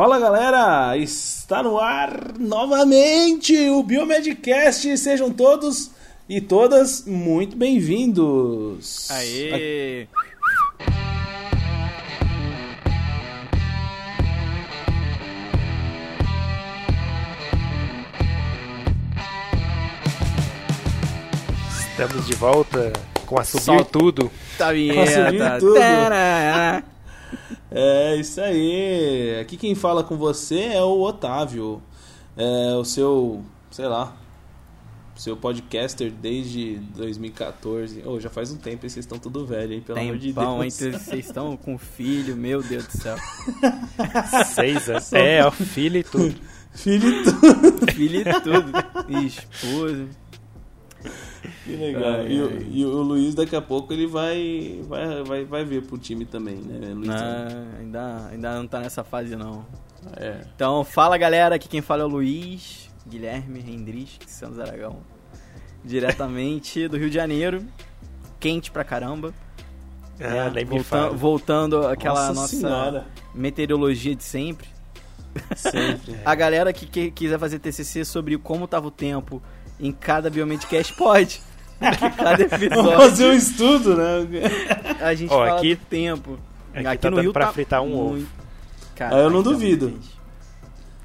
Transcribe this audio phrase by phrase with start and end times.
[0.00, 4.96] Fala galera, está no ar novamente o Biomedcast.
[4.96, 5.90] Sejam todos
[6.26, 9.10] e todas muito bem-vindos.
[9.10, 10.06] Aê!
[21.78, 22.90] Estamos de volta
[23.26, 23.84] com a subir Solta.
[23.84, 24.30] tudo.
[24.56, 25.58] Tá Posso ouvir vinheta.
[25.58, 25.74] tudo.
[25.74, 26.82] Tará.
[27.70, 29.38] É isso aí.
[29.40, 31.82] Aqui quem fala com você é o Otávio.
[32.36, 34.16] É o seu, sei lá,
[35.14, 38.02] seu podcaster desde 2014.
[38.06, 39.80] Oh, já faz um tempo e vocês estão tudo velho, hein?
[39.80, 40.34] Pelo amor de hein?
[40.90, 41.02] Deus.
[41.02, 43.16] Vocês estão com filho, meu Deus do céu.
[44.54, 45.12] Seis anos.
[45.12, 46.34] É, ó, filho e tudo.
[46.72, 47.92] Filho e tudo.
[47.92, 48.72] Filho e tudo.
[49.08, 50.08] E esposa.
[51.64, 52.02] Que legal.
[52.04, 52.66] Ai, e, ai.
[52.70, 56.56] e o Luiz daqui a pouco ele vai vai, vai, vai vir pro time também,
[56.56, 57.06] né, Luiz?
[57.08, 59.64] Não, ainda, ainda não tá nessa fase, não.
[60.16, 60.40] É.
[60.54, 64.98] Então, fala galera, aqui quem fala é o Luiz Guilherme Rendrich, Santos Aragão.
[65.84, 67.64] Diretamente do Rio de Janeiro.
[68.38, 69.32] Quente pra caramba.
[70.20, 73.06] Ah, É, nem volta- voltando àquela Nossa nossa senhora.
[73.34, 74.68] meteorologia de sempre.
[75.56, 76.16] Sempre.
[76.24, 79.42] A galera que, que quiser fazer TCC sobre como tava o tempo
[79.80, 81.40] em cada Biomedcast pode.
[81.78, 84.26] Porque cada Vamos episódio fazer um estudo, né?
[85.00, 86.38] a gente Ó, fala aqui- do tempo.
[86.74, 88.26] aqui tá dando pra fritar um ovo.
[88.94, 89.88] Cara, eu não aqui tá duvido.
[89.88, 90.20] muito quente.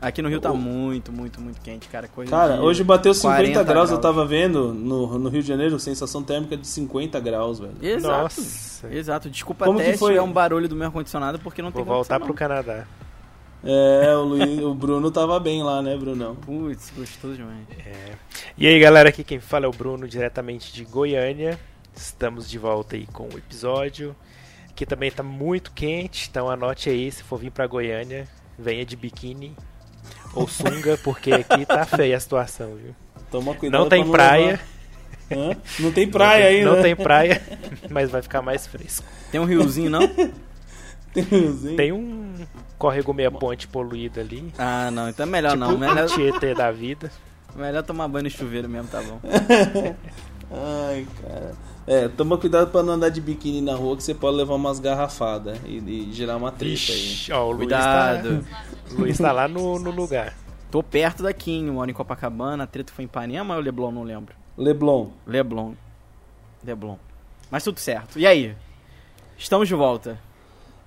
[0.01, 2.07] Aqui no Rio tá muito, muito, muito quente, cara.
[2.07, 5.47] Coisa Cara, de hoje bateu 50 40 graus, eu tava vendo no, no Rio de
[5.47, 7.73] Janeiro, sensação térmica de 50 graus, velho.
[7.81, 8.21] Exato.
[8.23, 8.87] Nossa.
[8.93, 9.29] Exato.
[9.29, 10.09] Desculpa Como até que foi?
[10.09, 12.85] se tiver um barulho do meu ar-condicionado, porque não Vou tem voltar condição, pro Canadá.
[13.65, 16.29] É, o, Luiz, o Bruno tava bem lá, né, Brunão?
[16.29, 16.35] não.
[16.35, 17.65] Putz, gostoso demais.
[18.55, 21.59] E aí, galera, aqui quem fala é o Bruno, diretamente de Goiânia.
[21.95, 24.15] Estamos de volta aí com o episódio.
[24.69, 28.27] Aqui também tá muito quente, então anote aí, se for vir pra Goiânia,
[28.59, 29.55] venha de biquíni
[30.35, 32.93] ou sunga, porque aqui tá feia a situação, viu?
[33.31, 34.59] Toma cuidado Não tem pra praia.
[35.31, 35.57] Hã?
[35.79, 36.75] Não tem praia não tem, ainda.
[36.75, 37.41] Não tem praia,
[37.89, 39.05] mas vai ficar mais fresco.
[39.31, 40.01] Tem um riozinho, não?
[41.75, 42.33] Tem um
[42.77, 44.53] córrego meia ponte poluído ali.
[44.57, 45.09] ah, não.
[45.09, 45.77] Então é melhor tipo não.
[45.77, 47.11] Melhor, Tietê da vida.
[47.55, 49.19] melhor tomar banho no chuveiro mesmo, tá bom.
[50.51, 51.53] Ai, cara.
[51.87, 54.79] É, toma cuidado pra não andar de biquíni na rua, que você pode levar umas
[54.79, 56.97] garrafadas e, e gerar uma treta aí.
[57.13, 58.43] Ixi, ó, o Luiz Cuidado.
[58.49, 60.33] tá, o Luiz tá lá no, no lugar.
[60.71, 61.63] Tô perto daqui?
[61.65, 62.63] Eu moro em Copacabana.
[62.63, 63.91] A treta foi em Ipanema ou Leblon?
[63.91, 64.35] Não lembro.
[64.57, 65.09] Leblon.
[65.27, 65.73] Leblon.
[66.65, 66.97] Leblon.
[67.51, 68.17] Mas tudo certo.
[68.17, 68.55] E aí?
[69.37, 70.19] Estamos de volta.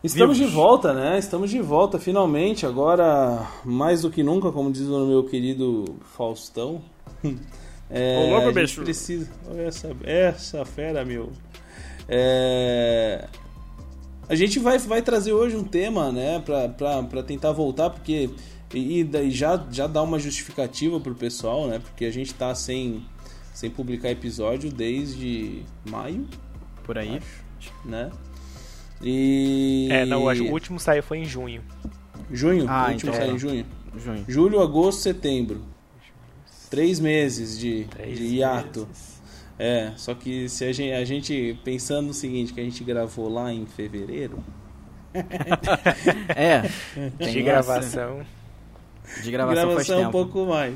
[0.02, 0.50] Estamos Vivos.
[0.50, 1.18] de volta, né?
[1.18, 5.84] Estamos de volta finalmente, agora mais do que nunca, como diz o meu querido
[6.16, 6.82] Faustão.
[7.90, 8.82] É, gente bicho.
[8.82, 9.30] precisa.
[9.50, 11.32] Olha essa, essa fera, meu.
[12.06, 13.26] É,
[14.28, 18.28] a gente vai, vai trazer hoje um tema, né, pra tentar voltar, porque.
[18.74, 21.78] E, e daí já, já dá uma justificativa pro pessoal, né?
[21.78, 23.06] Porque a gente tá sem,
[23.54, 26.26] sem publicar episódio desde maio,
[26.84, 27.22] Por aí.
[27.86, 28.10] né?
[29.02, 29.88] E.
[29.90, 31.62] É, não, o último saiu foi em junho.
[32.30, 32.66] Junho?
[32.68, 33.32] Ah, o último então sai é.
[33.32, 33.66] em junho.
[33.96, 34.24] Junho.
[34.28, 35.62] Julho, agosto, setembro.
[36.70, 38.80] Três meses de, Três de hiato.
[38.80, 39.18] meses.
[39.58, 43.28] É, só que se a gente, a gente pensando no seguinte, que a gente gravou
[43.28, 44.42] lá em fevereiro.
[46.36, 46.62] É.
[47.18, 48.20] tem De gravação.
[49.22, 50.12] De gravação, faz é um tempo.
[50.12, 50.74] pouco mais.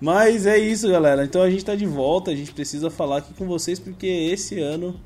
[0.00, 1.24] Mas é isso, galera.
[1.24, 4.60] Então a gente tá de volta, a gente precisa falar aqui com vocês porque esse
[4.60, 5.00] ano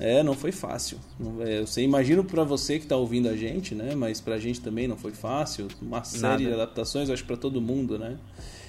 [0.00, 0.98] é, não foi fácil.
[1.40, 3.94] É, Eu sei, imagino pra você que tá ouvindo a gente, né?
[3.94, 5.68] Mas pra gente também não foi fácil.
[5.80, 6.38] Uma série Nada.
[6.44, 8.16] de adaptações, acho pra todo mundo, né?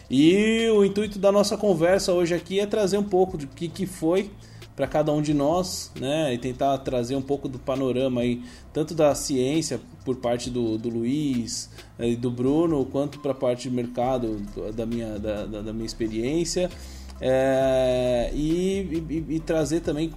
[0.09, 3.87] E o intuito da nossa conversa hoje aqui é trazer um pouco do que, que
[3.87, 4.29] foi
[4.75, 6.31] para cada um de nós, né?
[6.33, 10.89] E tentar trazer um pouco do panorama aí, tanto da ciência por parte do, do
[10.89, 15.45] Luiz eh, e do Bruno, quanto para a parte de mercado do- da minha, da,
[15.45, 16.69] da- da minha experiência.
[17.21, 20.11] É, e, e- e trazer também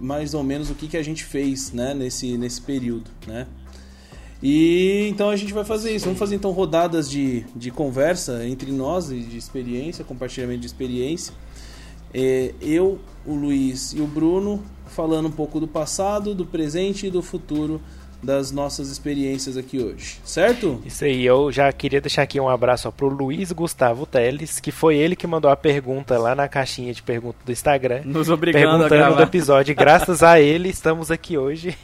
[0.00, 3.46] mais ou menos o que, que a gente fez né, nesse, nesse período, né?
[4.42, 6.06] E então a gente vai fazer isso.
[6.06, 11.34] Vamos fazer então rodadas de, de conversa entre nós de experiência, compartilhamento de experiência.
[12.12, 17.10] É, eu, o Luiz e o Bruno falando um pouco do passado, do presente e
[17.10, 17.80] do futuro
[18.22, 20.82] das nossas experiências aqui hoje, certo?
[20.84, 24.70] Isso aí, eu já queria deixar aqui um abraço ó, pro Luiz Gustavo Teles, que
[24.70, 28.02] foi ele que mandou a pergunta lá na caixinha de perguntas do Instagram.
[28.04, 29.74] Nos obrigando a perguntando do episódio.
[29.74, 31.76] Graças a ele estamos aqui hoje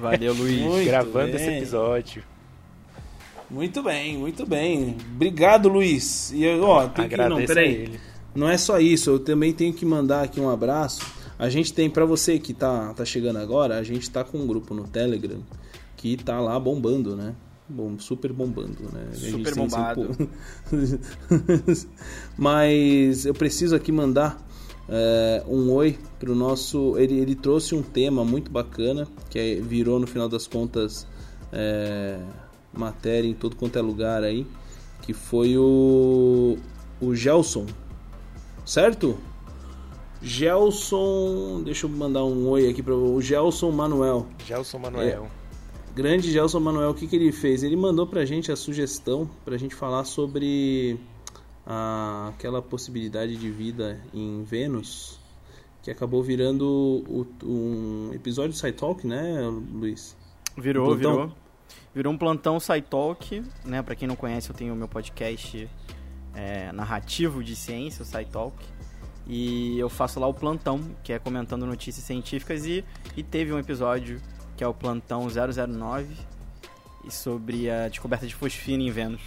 [0.00, 0.60] Valeu, Luiz.
[0.60, 1.36] Muito gravando bem.
[1.36, 2.22] esse episódio.
[3.50, 4.96] Muito bem, muito bem.
[5.14, 6.32] Obrigado, Luiz.
[6.32, 7.74] E eu, ó, tem que, não, peraí.
[7.74, 8.00] ele.
[8.34, 11.06] Não é só isso, eu também tenho que mandar aqui um abraço.
[11.38, 14.46] A gente tem, pra você que tá, tá chegando agora, a gente tá com um
[14.46, 15.40] grupo no Telegram
[16.04, 17.34] que tá lá bombando, né?
[17.66, 19.08] bom, super bombando, né?
[19.14, 20.10] Super bombado.
[21.66, 21.88] esse-
[22.36, 24.38] Mas eu preciso aqui mandar
[24.86, 26.98] é, um oi pro nosso.
[26.98, 31.06] Ele, ele trouxe um tema muito bacana que é- virou no final das contas
[31.50, 32.18] é,
[32.70, 34.46] matéria em todo quanto é lugar aí,
[35.00, 36.58] que foi o
[37.00, 37.64] o Gelson,
[38.66, 39.16] certo?
[40.22, 44.26] Gelson, deixa eu mandar um oi aqui para o Gelson Manuel.
[44.46, 45.28] Gelson Manuel.
[45.94, 47.62] Grande Gelson Manuel, o que, que ele fez?
[47.62, 50.98] Ele mandou pra gente a sugestão pra gente falar sobre
[51.64, 55.20] a- aquela possibilidade de vida em Vênus,
[55.82, 59.40] que acabou virando o- um episódio do SciTalk, né,
[59.72, 60.16] Luiz?
[60.56, 61.32] Virou, Um virou.
[61.94, 63.80] Virou um plantão SciTalk, né?
[63.80, 65.68] Pra quem não conhece, eu tenho o meu podcast
[66.36, 68.56] é, narrativo de ciência, o SciTalk.
[69.28, 72.66] E eu faço lá o plantão, que é comentando notícias científicas.
[72.66, 72.84] E,
[73.16, 74.20] e teve um episódio,
[74.56, 76.06] que é o plantão 009,
[77.06, 79.20] e sobre a descoberta de fosfina em Vênus.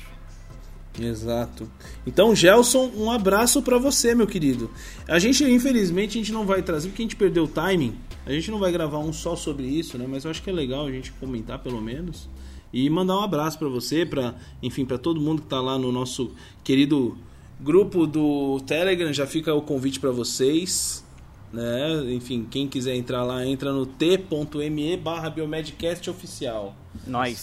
[0.99, 1.69] Exato.
[2.05, 4.69] Então, Gelson, um abraço pra você, meu querido.
[5.07, 7.95] A gente, infelizmente, a gente não vai trazer, porque a gente perdeu o timing.
[8.25, 10.05] A gente não vai gravar um só sobre isso, né?
[10.09, 12.27] Mas eu acho que é legal a gente comentar, pelo menos.
[12.73, 15.91] E mandar um abraço pra você, para, enfim, pra todo mundo que tá lá no
[15.91, 16.31] nosso
[16.63, 17.17] querido
[17.59, 19.13] grupo do Telegram.
[19.13, 21.05] Já fica o convite pra vocês.
[21.51, 22.13] Né?
[22.13, 26.75] Enfim, quem quiser entrar lá, entra no t.me barra Biomedcast oficial.
[27.05, 27.41] Nós.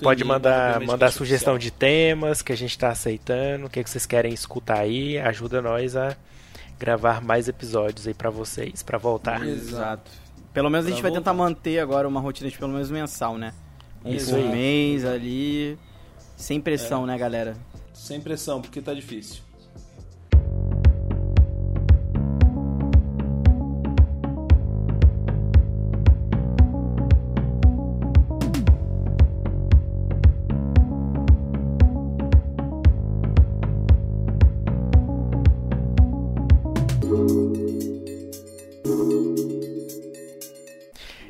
[0.00, 4.06] Pode mandar, mandar sugestão de temas que a gente está aceitando, o que, que vocês
[4.06, 5.18] querem escutar aí.
[5.18, 6.16] Ajuda nós a
[6.78, 9.44] gravar mais episódios aí pra vocês, pra voltar.
[9.44, 10.10] Exato.
[10.52, 11.48] Pelo menos a gente Pra vai tentar voltar.
[11.50, 13.52] manter agora uma rotina de pelo menos mensal, né?
[14.04, 14.48] Um Isso por aí.
[14.48, 15.76] mês ali.
[16.36, 17.56] Sem pressão, né, galera?
[17.92, 19.42] Sem pressão, porque tá difícil.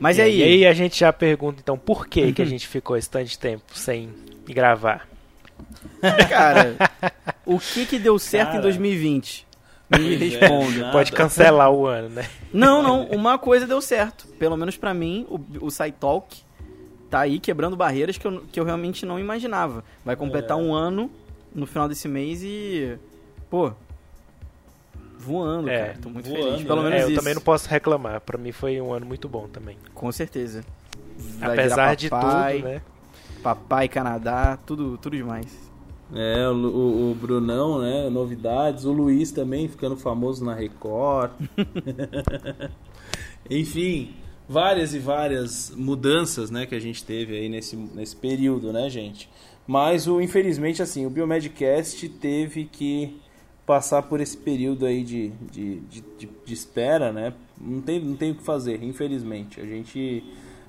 [0.04, 0.38] Mas e e aí?
[0.38, 3.24] E aí a gente já pergunta então por que, que a gente ficou esse tanto
[3.24, 4.10] de tempo sem
[4.44, 5.08] gravar?
[6.28, 6.76] Cara,
[7.46, 8.58] o que que deu certo Cara.
[8.58, 9.46] em 2020?
[9.88, 10.92] Me Pois é.
[10.92, 12.28] Pode cancelar o ano, né?
[12.52, 14.26] Não, não, uma coisa deu certo.
[14.38, 16.36] Pelo menos pra mim, o, o SciTalk
[17.08, 19.82] tá aí quebrando barreiras que eu, que eu realmente não imaginava.
[20.04, 20.60] Vai completar É.
[20.60, 21.10] um ano
[21.54, 22.98] no final desse mês e.
[23.48, 23.72] Pô.
[25.24, 25.98] Voando, É, cara.
[26.02, 26.62] Tô muito voando, feliz.
[26.66, 26.88] Pelo né?
[26.90, 27.18] menos É, eu isso.
[27.20, 28.20] também não posso reclamar.
[28.20, 29.76] Pra mim foi um ano muito bom também.
[29.94, 30.64] Com certeza.
[31.38, 32.82] Vai Apesar virar de papai, tudo, né?
[33.42, 35.46] Papai Canadá, tudo, tudo demais.
[36.14, 38.08] É, o, o- o Brunão, né?
[38.10, 38.84] Novidades.
[38.84, 41.30] O Luiz também ficando famoso na Record.
[43.48, 44.14] Enfim,
[44.48, 49.28] várias e várias mudanças, né, que a gente teve aí nesse, nesse período, né, gente?
[49.66, 53.18] Mas, o, infelizmente, assim, o Biomedcast teve que
[53.66, 57.32] passar por esse período aí de, de, de, de- de espera, né?
[57.60, 59.60] Não tem, não tem o que fazer, infelizmente.
[59.60, 60.22] A gente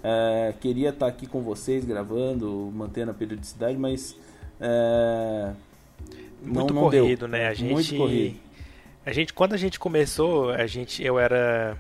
[0.04, 4.16] é, queria estar aqui com vocês gravando, mantendo a periodicidade, mas
[4.62, 5.52] é,
[6.42, 7.04] Muito não, não deu.
[7.04, 7.48] corrido, né?
[7.48, 8.36] A gente, Muito corrido.
[9.06, 11.78] A gente, quando a gente começou, a gente, eu era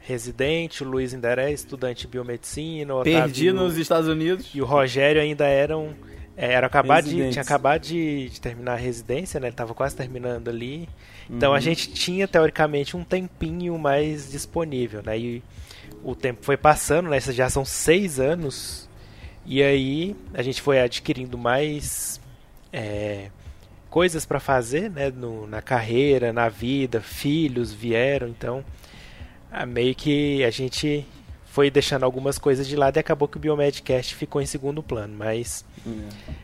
[0.00, 4.50] residente, o Luiz ainda era estudante de biomedicina, o Otávio Perdi nos Estados Unidos.
[4.54, 5.94] e o Rogério ainda eram
[6.40, 9.48] é, era acabar de, tinha acabado de, de terminar a residência, né?
[9.48, 10.88] Ele tava quase terminando ali.
[11.28, 11.56] Então Uhum.
[11.56, 15.18] a gente tinha teoricamente um tempinho mais disponível, né?
[15.18, 15.42] E
[16.02, 17.20] o tempo foi passando, né?
[17.20, 18.88] Já são seis anos.
[19.44, 22.18] E aí a gente foi adquirindo mais
[22.72, 23.28] é,
[23.90, 25.10] coisas para fazer, né?
[25.10, 28.64] No, na carreira, na vida, filhos vieram, então
[29.66, 31.04] meio que a gente
[31.50, 35.14] foi deixando algumas coisas de lado e acabou que o Biomedcast ficou em segundo plano,
[35.16, 35.64] mas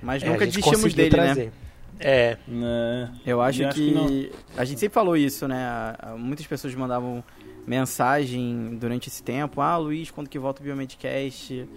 [0.02, 1.24] Mas é, nunca a gente desistimos dele, né?
[1.24, 1.52] trazer.
[1.98, 3.10] É, Né?
[3.24, 4.60] Eu acho, E acho que, que não.
[4.60, 5.94] a gente sempre falou isso, né?
[6.18, 7.22] Muitas pessoas mandavam
[7.64, 9.60] mensagem durante esse tempo.
[9.60, 11.68] Ah, Luiz, quando que volta o Biomedcast?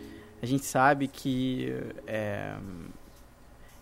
[0.41, 1.71] A gente sabe que
[2.07, 2.53] é,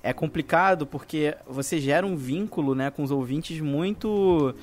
[0.04, 4.54] é complicado porque você gera um vínculo, né, com os ouvintes muito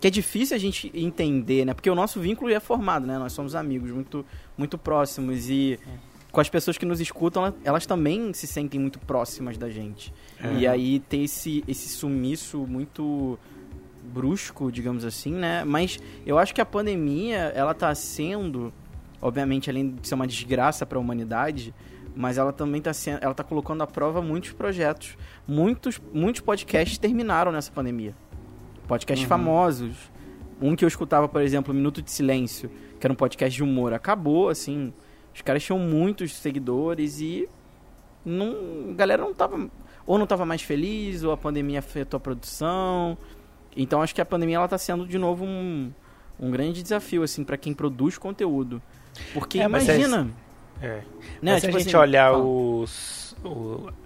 [0.00, 1.74] que é difícil a gente entender, né?
[1.74, 3.18] Porque o nosso vínculo é formado, né?
[3.18, 4.24] Nós somos amigos muito
[4.56, 5.78] muito próximos e
[6.30, 10.12] com as pessoas que nos escutam, ela- elas também se sentem muito próximas da gente.
[10.58, 13.38] E aí tem esse, esse sumiço muito
[14.02, 15.64] brusco, digamos assim, né?
[15.64, 18.72] Mas eu acho que a pandemia, ela tá sendo,
[19.20, 21.74] obviamente, além de ser uma desgraça para a humanidade,
[22.16, 25.16] mas ela também tá sendo, ela tá colocando à prova muitos projetos.
[25.46, 28.14] Muitos, muitos podcasts terminaram nessa pandemia.
[28.88, 29.28] Podcasts Uhum.
[29.28, 29.96] famosos.
[30.60, 32.68] Um que eu escutava, por exemplo, Minuto de Silêncio,
[32.98, 34.92] que era um podcast de humor, acabou, assim.
[35.32, 37.48] Os caras tinham muitos seguidores e
[38.24, 39.70] não, a galera não tava
[40.04, 43.16] ou não estava mais feliz, ou a pandemia afetou a produção.
[43.76, 45.92] Então acho que a pandemia ela tá sendo de novo um,
[46.40, 48.82] um grande desafio assim para quem produz conteúdo.
[49.34, 50.28] Porque É, imagina,
[50.80, 51.02] É.
[51.42, 52.42] né, Mas se tipo a gente assim, olhar fala.
[52.44, 53.27] os,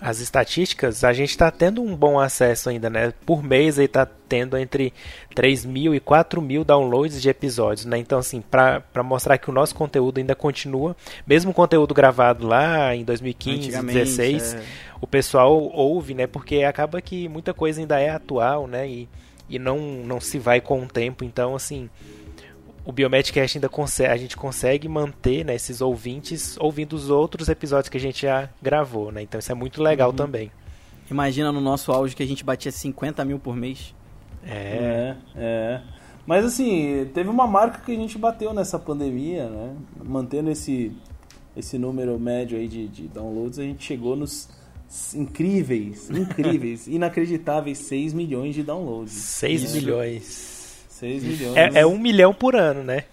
[0.00, 3.12] as estatísticas, a gente está tendo um bom acesso ainda, né?
[3.24, 4.92] Por mês aí tá tendo entre
[5.34, 7.98] 3 mil e 4 mil downloads de episódios, né?
[7.98, 10.96] Então, assim, para mostrar que o nosso conteúdo ainda continua,
[11.26, 14.62] mesmo o conteúdo gravado lá em 2015, Antigamente, 2016, é.
[15.00, 16.26] o pessoal ouve, né?
[16.26, 18.88] Porque acaba que muita coisa ainda é atual, né?
[18.88, 19.08] E,
[19.48, 21.24] e não, não se vai com o tempo.
[21.24, 21.88] Então, assim,
[22.84, 27.88] o Biomedcast ainda consegue, a gente consegue manter né, esses ouvintes ouvindo os outros episódios
[27.88, 29.22] que a gente já gravou, né?
[29.22, 30.16] Então isso é muito legal Uhum.
[30.16, 30.50] também.
[31.10, 33.94] Imagina no nosso auge que a gente batia 50 mil por mês.
[34.44, 34.50] É.
[34.56, 35.80] É, é.
[36.26, 39.74] Mas assim, teve uma marca que a gente bateu nessa pandemia, né?
[40.02, 40.92] Mantendo esse,
[41.56, 44.48] esse número médio aí de, de downloads, a gente chegou nos
[45.14, 49.12] incríveis, incríveis, inacreditáveis 6 milhões de downloads.
[49.12, 49.74] 6 Isso.
[49.76, 50.51] milhões.
[51.02, 51.56] 6 milhões.
[51.56, 53.04] É, é um milhão por ano, né?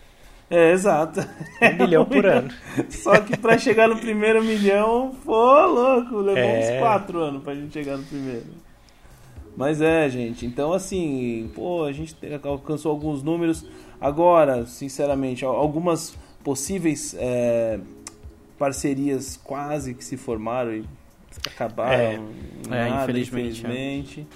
[0.50, 1.20] É, exato.
[1.62, 2.50] Um milhão por ano.
[2.90, 6.76] Só que pra chegar no primeiro milhão, pô, louco, levou É.
[6.76, 8.46] uns 4 anos pra gente chegar no primeiro.
[9.58, 13.66] Mas é, gente, então assim, pô, a gente te- alcançou alguns números.
[14.00, 17.80] Agora, sinceramente, al- algumas possíveis é,
[18.58, 20.86] parcerias quase que se formaram e
[21.48, 21.94] acabaram.
[21.94, 22.14] É.
[22.14, 22.20] É,
[22.70, 24.28] nada, infelizmente, infelizmente.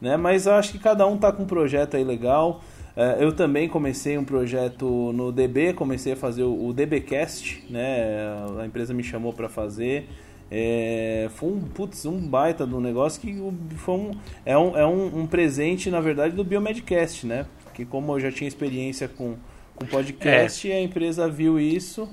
[0.00, 0.16] Né?
[0.16, 2.60] Mas eu acho que cada um tá com um projeto aí legal.
[2.96, 8.34] É, eu também comecei um projeto no DB, comecei a fazer o, DBcast, né?
[8.58, 10.08] A empresa me chamou para fazer.
[10.50, 13.36] É, foi um putz, um baita do negócio que
[13.76, 14.10] foi um,
[14.46, 17.44] é, um, é um, um presente, na verdade, do Biomedcast, né?
[17.64, 19.34] Porque como eu já tinha experiência com,
[19.74, 22.08] com podcast, a empresa viu isso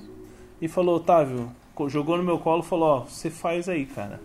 [0.60, 1.50] e falou, Otávio,
[1.86, 4.20] jogou no meu colo e falou, ó, você faz aí, cara.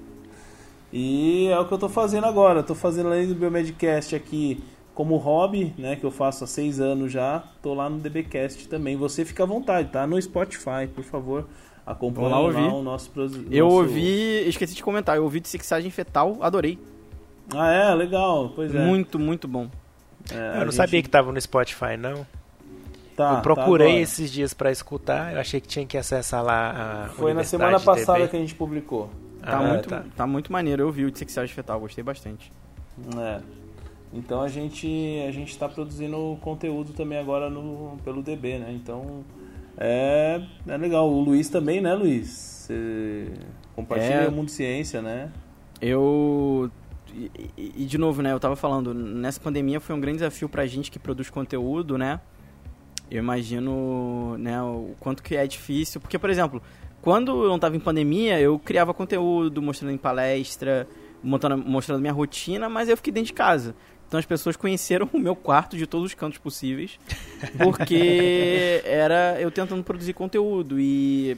[0.92, 2.60] E é o que eu tô fazendo agora.
[2.60, 4.62] Eu tô fazendo além do Biomedcast aqui
[5.00, 5.96] como hobby, né?
[5.96, 7.41] Que eu faço há seis anos já.
[7.62, 8.98] Tô lá no DBcast também.
[8.98, 10.06] Você fica à vontade, tá?
[10.06, 11.48] No Spotify, por favor.
[11.86, 13.10] Acompanhe Vou lá lá, o nosso,
[13.50, 16.77] Eu nosso- ouvi, esqueci de comentar, eu ouvi de sexagem fetal, adorei.
[17.56, 17.96] Ah, é?
[17.96, 18.51] Legal.
[18.53, 18.77] Pois é.
[18.86, 19.70] Muito, muito bom.
[20.29, 22.27] É, Eu não gente- sabia que tava no Spotify, não.
[23.15, 25.34] Tá, eu procurei tá esses dias pra escutar.
[25.34, 28.32] Eu achei que tinha que acessar lá a Foi na semana passada DB.
[28.32, 29.10] que a gente publicou.
[29.41, 30.03] Tá, Ah, muito, tá.
[30.18, 32.51] tá muito maneiro, eu ouvi o de sexagem fetal, gostei bastante.
[33.18, 33.39] É.
[34.12, 34.88] Então a gente
[35.28, 38.72] a gente está produzindo conteúdo também agora no pelo DB, né?
[38.74, 39.24] Então
[39.78, 41.10] é, é legal.
[41.10, 42.28] O Luiz também, né, Luiz?
[42.30, 43.32] Você
[43.75, 44.28] compartilha É.
[44.28, 45.32] o Mundo Ciência, né?
[45.82, 46.70] Eu.
[47.13, 48.32] E, e- de novo, né?
[48.34, 52.20] Eu tava falando, nessa pandemia foi um grande desafio pra gente que produz conteúdo, né?
[53.10, 56.00] Eu imagino, né, o quanto que é difícil.
[56.00, 56.62] Porque, por exemplo,
[57.01, 60.88] quando eu não tava em pandemia, eu criava conteúdo, mostrando em palestra,
[61.24, 63.74] montando, mostrando minha rotina, mas eu fiquei dentro de casa.
[64.10, 67.00] Então as pessoas conheceram o meu quarto de todos os cantos possíveis,
[67.60, 71.38] porque era eu tentando produzir conteúdo e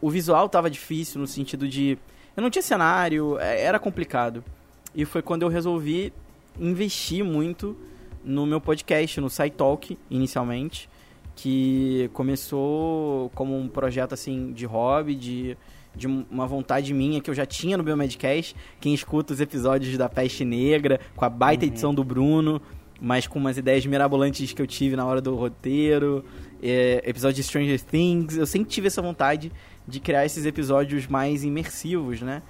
[0.00, 1.98] o visual tava difícil no sentido de
[2.36, 4.42] eu não tinha cenário, é- era complicado.
[4.94, 6.12] E foi quando eu resolvi
[6.58, 7.76] investir muito
[8.24, 10.88] no meu podcast, no SciTalk, inicialmente,
[11.34, 15.56] que começou como um projeto assim de hobby, de,
[16.00, 18.56] de uma vontade minha que eu já tinha no Biomedcast.
[18.80, 22.60] Quem escuta os episódios da Peste Negra, com a baita edição do Bruno,
[22.98, 26.24] mas com umas ideias mirabolantes que eu tive na hora do roteiro,
[26.62, 29.52] é, episódio de Stranger Things, eu sempre tive essa vontade
[29.86, 32.42] de criar esses episódios mais imersivos, né?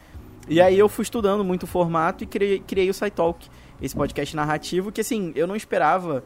[0.48, 3.48] E aí eu fui estudando muito o formato e criei, criei o SciTalk,
[3.82, 6.22] esse podcast narrativo que, assim, eu não esperava...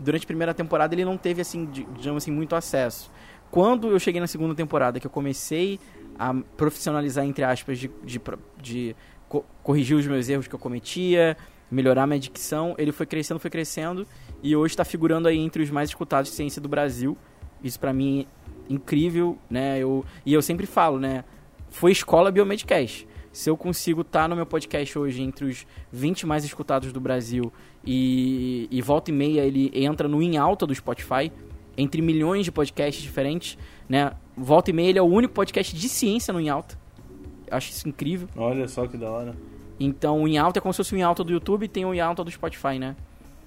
[0.00, 3.10] Durante a primeira temporada ele não teve, assim, digamos assim, muito acesso.
[3.50, 5.80] Quando eu cheguei na segunda temporada, que eu comecei
[6.18, 8.20] a profissionalizar, entre aspas, de, de,
[8.60, 8.96] de
[9.28, 11.36] co- corrigir os meus erros que eu cometia,
[11.70, 14.06] melhorar minha dicção, ele foi crescendo, foi crescendo,
[14.42, 17.16] e hoje está figurando aí entre os mais escutados de ciência do Brasil.
[17.62, 18.26] Isso pra mim
[18.68, 19.78] é incrível, né?
[19.78, 21.24] Eu, e eu sempre falo, né?
[21.70, 23.06] Foi escola Biomedcast.
[23.32, 27.52] Se eu consigo estar no meu podcast hoje entre os 20 mais escutados do Brasil
[27.84, 31.30] e, e volta e meia ele entra no em alta do Spotify,
[31.76, 33.58] entre milhões de podcasts diferentes,
[33.88, 34.12] né?
[34.38, 36.78] Volta e meia ele é o único podcast de ciência no em alta.
[37.46, 38.28] Eu acho isso incrível.
[38.36, 39.34] Olha só que da hora.
[39.80, 41.84] Então o em alta é como se fosse o em alta do YouTube e tem
[41.84, 42.94] o em alta do Spotify, né?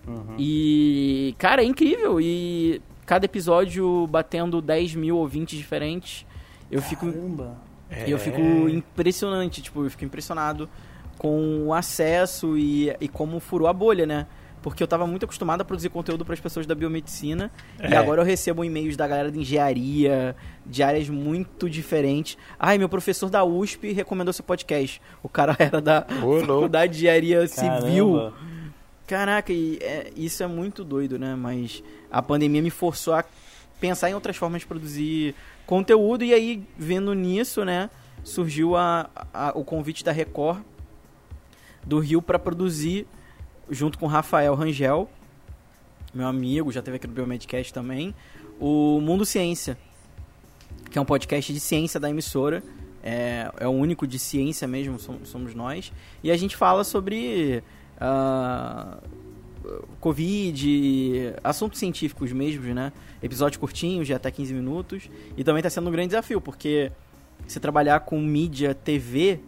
[0.08, 0.36] Uhum.
[0.38, 2.20] E, cara, é incrível.
[2.20, 6.26] E cada episódio batendo 10 mil ouvintes diferentes.
[6.72, 7.58] Eu fico, Caramba.
[8.08, 8.20] eu É.
[8.20, 10.70] fico impressionante, tipo, eu fico impressionado
[11.18, 14.26] com o acesso e, e como furou a bolha, né?
[14.62, 17.90] Porque eu estava muito acostumado a produzir conteúdo para as pessoas da biomedicina É.
[17.92, 22.38] e agora eu recebo e-mails da galera de engenharia, de áreas muito diferentes.
[22.60, 25.02] Ai, meu professor da USP recomendou seu podcast.
[25.24, 26.06] O cara era da.
[26.46, 28.14] Faculdade de Engenharia Civil.
[28.16, 28.34] Caramba.
[29.08, 31.36] Caraca, e é- isso é muito doido, né?
[31.36, 33.26] Mas a pandemia me forçou a
[33.80, 37.90] pensar em outras formas de produzir conteúdo e aí, vendo nisso, né,
[38.24, 40.62] surgiu a, a- o convite da Record
[41.86, 43.08] do Rio para produzir,
[43.72, 45.10] junto com Rafael Rangel,
[46.14, 48.14] meu amigo, já teve aqui no Biomedcast também,
[48.60, 49.78] o Mundo Ciência,
[50.92, 52.62] que é um podcast de ciência da emissora.
[53.04, 55.92] É, é o único de ciência mesmo, som- somos nós.
[56.24, 57.64] E a gente fala sobre
[58.00, 59.00] ah,
[60.00, 62.92] Covid, assuntos científicos mesmos, né?
[63.24, 65.10] Episódios curtinhos, de até 15 minutos.
[65.38, 66.92] E também está sendo um grande desafio, porque
[67.48, 69.40] se trabalhar com mídia TV,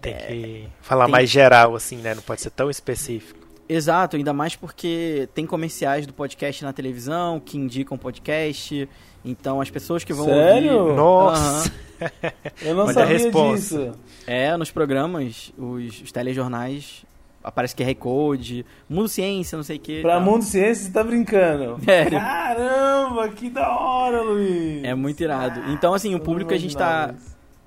[0.00, 2.14] Tem que falar tem- mais geral, assim, né?
[2.14, 3.40] Não pode ser tão específico.
[3.68, 8.88] Exato, ainda mais porque tem comerciais do podcast na televisão que indicam podcast.
[9.24, 10.76] Então as pessoas que vão Sério?
[10.78, 10.96] ouvir.
[10.96, 11.72] Nossa!
[12.60, 13.92] Eu não sabia disso.
[14.26, 17.04] É, nos programas, os, os telejornais,
[17.42, 20.02] aparece QR Code, Mundo Ciência, não sei o que.
[20.02, 21.78] Pra Mundo Ciência, você tá brincando.
[21.84, 22.18] Sério.
[22.18, 24.84] Caramba, que da hora, Luiz.
[24.84, 25.60] É muito irado.
[25.72, 27.14] Então, assim, o não público que a gente tá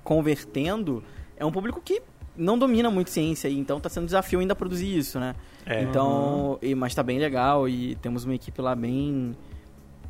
[0.04, 1.02] convertendo
[1.36, 2.00] é um público que
[2.36, 5.34] não domina muito ciência, e então tá sendo um desafio ainda produzir isso, né?
[5.64, 5.82] É.
[5.82, 9.34] Então, e, mas tá bem legal e temos uma equipe lá bem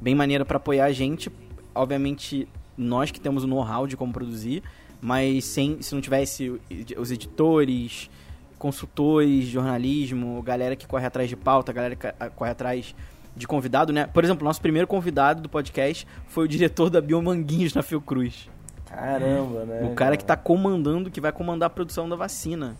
[0.01, 1.31] bem maneira pra apoiar a gente.
[1.75, 4.63] Obviamente, nós que temos o know-how de como produzir,
[5.01, 6.61] mas sem se não tivesse
[6.99, 8.11] os editores,
[8.59, 12.95] consultores, jornalismo, galera que corre atrás de pauta, galera que a- corre atrás
[13.37, 14.07] de convidado, né?
[14.07, 18.49] Por exemplo, nosso primeiro convidado do podcast foi o diretor da Biomanguinhos na Fiocruz.
[18.87, 19.89] Caramba, né?
[19.91, 22.77] o cara que tá comandando, que vai comandar a produção da vacina.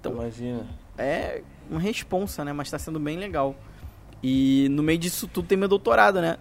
[0.00, 0.66] Então, Imagina.
[0.96, 2.52] é uma responsa, né?
[2.52, 3.54] Mas tá sendo bem legal.
[4.22, 6.36] E no meio disso tudo tem meu doutorado, né?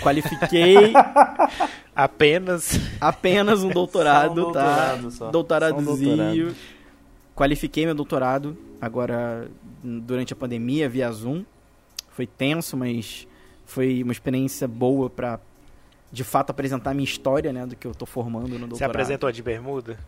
[0.00, 0.92] Qualifiquei
[1.94, 2.80] Apenas.
[3.00, 4.60] apenas um doutorado, Só um tá?
[4.62, 5.30] doutorado só.
[5.30, 6.16] Doutoradozinho.
[6.16, 6.56] Só um doutorado.
[7.34, 9.48] Qualifiquei meu doutorado agora
[9.82, 11.44] durante a pandemia via Zoom.
[12.10, 13.26] Foi tenso, mas
[13.66, 15.38] foi uma experiência boa pra
[16.14, 18.78] de fato apresentar a minha história, né, do que eu tô formando no doutorado.
[18.78, 19.98] Você apresentou de bermuda?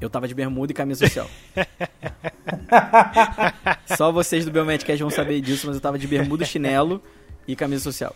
[0.00, 1.30] Eu tava de bermuda e camisa social.
[3.96, 7.00] Só vocês do Biomedcast vão saber disso, mas eu tava de bermuda, chinelo
[7.46, 8.14] e camisa social.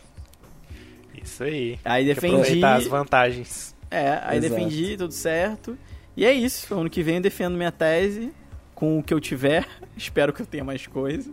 [1.22, 1.78] Isso aí.
[1.84, 2.34] Aí defendi.
[2.34, 3.74] aproveitar as vantagens.
[3.88, 4.54] É, aí Exato.
[4.54, 5.78] defendi, tudo certo.
[6.16, 6.74] E é isso.
[6.74, 8.32] Ano que vem eu defendo minha tese
[8.74, 9.64] com o que eu tiver.
[9.96, 11.30] Espero que eu tenha mais coisa.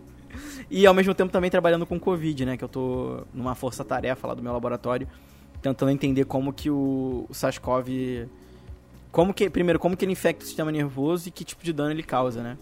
[0.70, 2.56] E ao mesmo tempo também trabalhando com Covid, né?
[2.56, 5.08] Que eu tô numa força-tarefa lá do meu laboratório,
[5.64, 8.28] tentando entender como que o, o SARS-CoV.
[9.10, 11.90] Como que, primeiro, como que ele infecta o sistema nervoso e que tipo de dano
[11.90, 12.58] ele causa, né?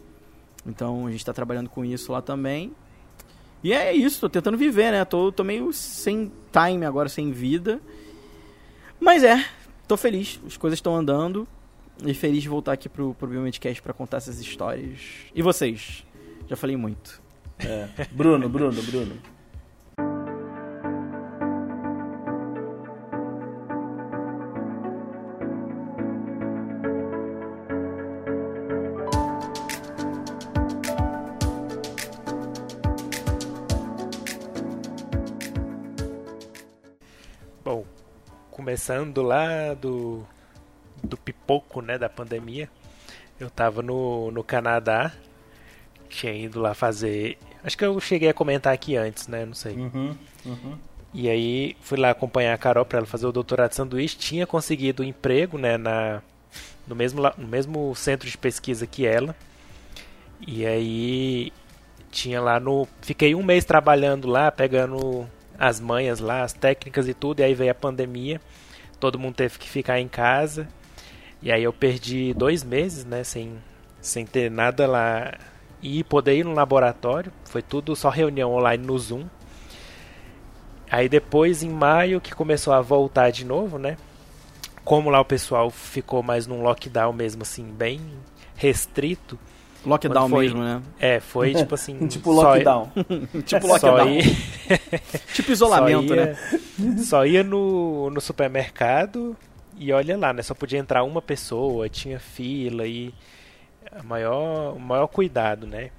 [0.65, 2.73] Então a gente tá trabalhando com isso lá também.
[3.65, 5.05] E é isso, tô tentando viver, né?
[5.05, 7.81] Tô, tô meio sem time agora, sem vida.
[9.01, 9.45] Mas é,
[9.88, 11.49] tô feliz, as coisas estão andando.
[12.05, 15.01] E feliz de voltar aqui pro, pro Biomedcast pra contar essas histórias.
[15.35, 16.05] E vocês?
[16.49, 17.21] Já falei muito.
[17.59, 17.88] É.
[18.12, 19.17] Bruno, Bruno, Bruno.
[38.73, 40.25] Começando lá do,
[41.05, 42.71] do pipoco, né, da pandemia,
[43.39, 45.13] eu tava no, no Canadá,
[46.09, 47.37] tinha ido lá fazer...
[47.63, 49.75] Acho que eu cheguei a comentar aqui antes, né, não sei.
[49.75, 50.79] Uhum, uhum.
[51.13, 54.47] E aí fui lá acompanhar a Carol para ela fazer o doutorado de sanduíche, tinha
[54.47, 56.23] conseguido um emprego, né, na,
[56.87, 59.37] no, mesmo, no mesmo centro de pesquisa que ela.
[60.41, 61.53] E aí
[62.11, 62.89] tinha lá no...
[63.03, 67.53] Fiquei um mês trabalhando lá, pegando as manhas lá, as técnicas e tudo, e aí
[67.53, 68.41] veio a pandemia,
[69.03, 70.69] todo mundo teve que ficar em casa,
[71.43, 73.59] e aí eu perdi dois meses, né, sem,
[74.01, 75.37] sem ter nada lá,
[75.83, 79.27] e poder ir no laboratório, foi tudo só reunião online no Zoom.
[80.88, 83.97] Aí depois, em maio, que começou a voltar de novo, né,
[84.85, 88.01] como lá o pessoal ficou mais num lockdown mesmo, assim, bem
[88.55, 89.37] restrito,
[89.85, 90.45] Lockdown foi?
[90.45, 90.83] mesmo, né?
[90.99, 92.07] é, foi tipo assim...
[92.07, 92.90] tipo lockdown.
[93.45, 94.09] tipo lockdown.
[94.09, 94.23] ia,
[95.35, 96.99] Tipo isolamento, só ia, né?
[96.99, 99.37] Só ia no, no supermercado
[99.77, 100.42] e olha lá, né?
[100.42, 103.12] Só podia entrar uma pessoa, tinha fila e
[104.05, 105.90] maior, o maior cuidado, né?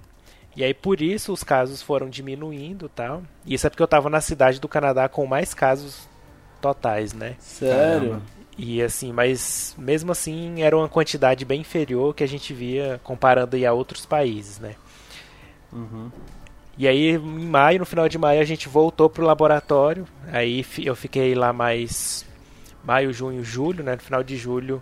[0.56, 3.24] E aí por isso os casos foram diminuindo e tal.
[3.46, 6.08] E isso é porque eu tava na cidade do Canadá com mais casos
[6.62, 7.36] totais, né?
[7.40, 8.22] Sério?
[8.58, 13.56] E assim, mas mesmo assim era uma quantidade bem inferior que a gente via comparando
[13.56, 14.76] aí a outros países, né?
[15.72, 16.12] Uhum.
[16.78, 20.08] E aí, em maio, no final de maio, a gente voltou pro laboratório.
[20.32, 22.26] Aí eu fiquei lá mais
[22.84, 23.96] maio, junho, julho, né?
[23.96, 24.82] No final de julho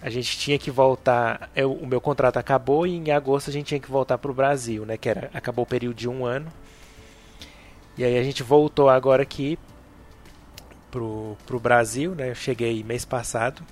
[0.00, 1.50] a gente tinha que voltar.
[1.54, 4.86] Eu, o meu contrato acabou e em agosto a gente tinha que voltar pro Brasil,
[4.86, 4.96] né?
[4.96, 6.46] Que era, acabou o período de um ano.
[7.96, 9.58] E aí a gente voltou agora aqui
[10.90, 12.30] pro, pro Brasil, né?
[12.30, 13.62] Eu cheguei mês passado.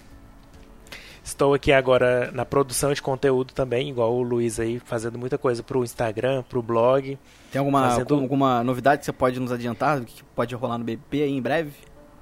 [1.24, 5.60] Estou aqui agora na produção de conteúdo também, igual o Luiz aí, fazendo muita coisa
[5.60, 7.18] pro Instagram, pro blog.
[7.50, 11.22] Tem alguma, Fazendo- alguma novidade que você pode nos adiantar que pode rolar no BP
[11.22, 11.72] aí em breve?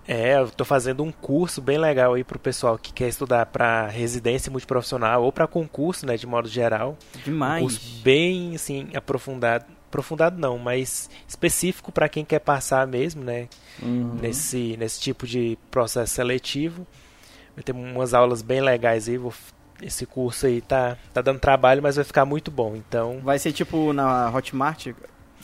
[0.08, 3.86] É, eu tô fazendo um curso bem legal aí pro pessoal que quer estudar para
[3.88, 6.96] residência multiprofissional ou para concurso, né, de modo geral.
[7.16, 7.62] Um Demais.
[7.62, 13.48] curso bem assim aprofundado, aprofundado não, mas específico para quem quer passar mesmo, né,
[13.82, 14.16] Uhum.
[14.20, 16.86] nesse nesse tipo de processo seletivo.
[17.54, 19.32] Vai ter umas aulas bem legais aí, vou,
[19.80, 22.74] esse curso aí tá tá dando trabalho, mas vai ficar muito bom.
[22.76, 24.88] Então, Vai ser tipo na Hotmart,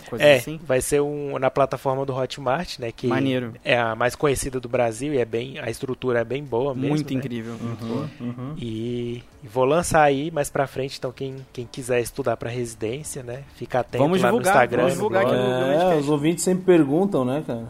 [0.09, 0.59] coisa é, assim?
[0.63, 3.55] vai ser um, na plataforma do Hotmart, né, que Maneiro.
[3.65, 6.91] é a mais conhecida do Brasil e é bem a estrutura é bem boa mesmo,
[6.91, 7.19] Muito né?
[7.19, 7.55] incrível.
[7.61, 8.11] muito Uhum, boa.
[8.21, 8.55] uhum.
[8.57, 13.23] E, e vou lançar aí mais pra frente, então quem, quem quiser estudar pra residência,
[13.23, 14.83] né, fica atento Vamos lá divulgar, no Instagram.
[14.83, 17.67] vamos divulgar no- É, os ouvintes sempre perguntam, né, cara?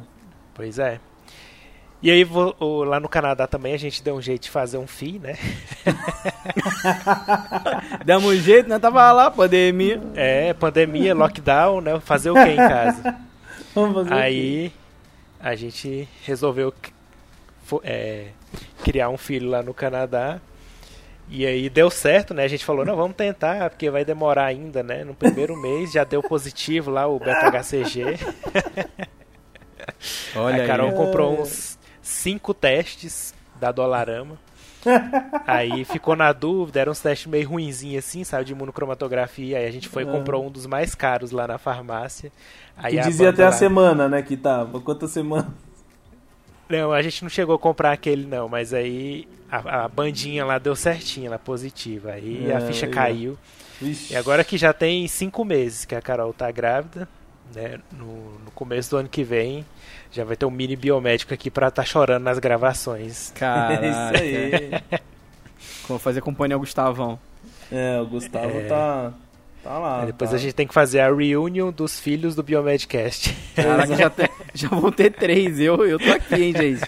[0.54, 1.00] Pois é.
[2.02, 4.86] E aí vou- lá no Canadá também a gente deu um jeito de fazer um
[4.86, 5.36] FII, né?
[8.04, 8.78] Damos um jeito, né?
[8.78, 10.00] Tava lá, pandemia.
[10.14, 12.00] É, pandemia, lockdown, né?
[12.00, 13.16] Fazer o que em casa?
[13.74, 14.22] Vamos fazer o quê?
[14.22, 14.72] Aí
[15.38, 16.72] a gente resolveu
[17.84, 18.28] é,
[18.82, 20.40] criar um filho lá no Canadá.
[21.28, 22.42] E aí deu certo, né?
[22.44, 25.04] A gente falou, não, vamos tentar, porque vai demorar ainda, né?
[25.04, 28.18] No primeiro mês já deu positivo lá o beta-HCG.
[30.34, 30.96] Olha a Carol aí.
[30.96, 34.38] comprou uns cinco testes da Dolarama.
[35.46, 39.58] aí ficou na dúvida, eram uns testes meio ruinzinhos assim, sabe, de imunocromatografia.
[39.58, 42.32] Aí a gente foi e comprou um dos mais caros lá na farmácia.
[42.76, 44.80] Aí a dizia até a lá- semana, né, que tava.
[44.80, 45.48] Quantas semanas?
[46.68, 50.56] Não, a gente não chegou a comprar aquele não, mas aí a, a bandinha lá
[50.56, 52.12] deu certinho, ela positiva.
[52.12, 52.90] Aí É, a ficha ó.
[52.90, 53.36] caiu.
[53.80, 54.12] Vixe.
[54.12, 57.08] E agora que já tem cinco meses que a Carol tá grávida,
[57.54, 57.80] né?
[57.92, 59.66] No, no começo do ano que vem,
[60.12, 63.32] já vai ter um mini biomédico aqui pra tá chorando nas gravações.
[63.36, 63.86] É Caraca.
[63.86, 65.00] isso aí.
[65.88, 67.18] Vou fazer companhia ao Gustavão.
[67.70, 68.64] É, o Gustavo É.
[68.64, 69.12] tá,
[69.62, 70.00] tá lá.
[70.00, 70.36] Aí depois tá.
[70.36, 73.36] a gente tem que fazer a reunion dos filhos do Biomedcast.
[73.56, 75.58] Caraca, já, tem- já vão ter três.
[75.60, 76.82] Eu, eu tô aqui, hein, gente.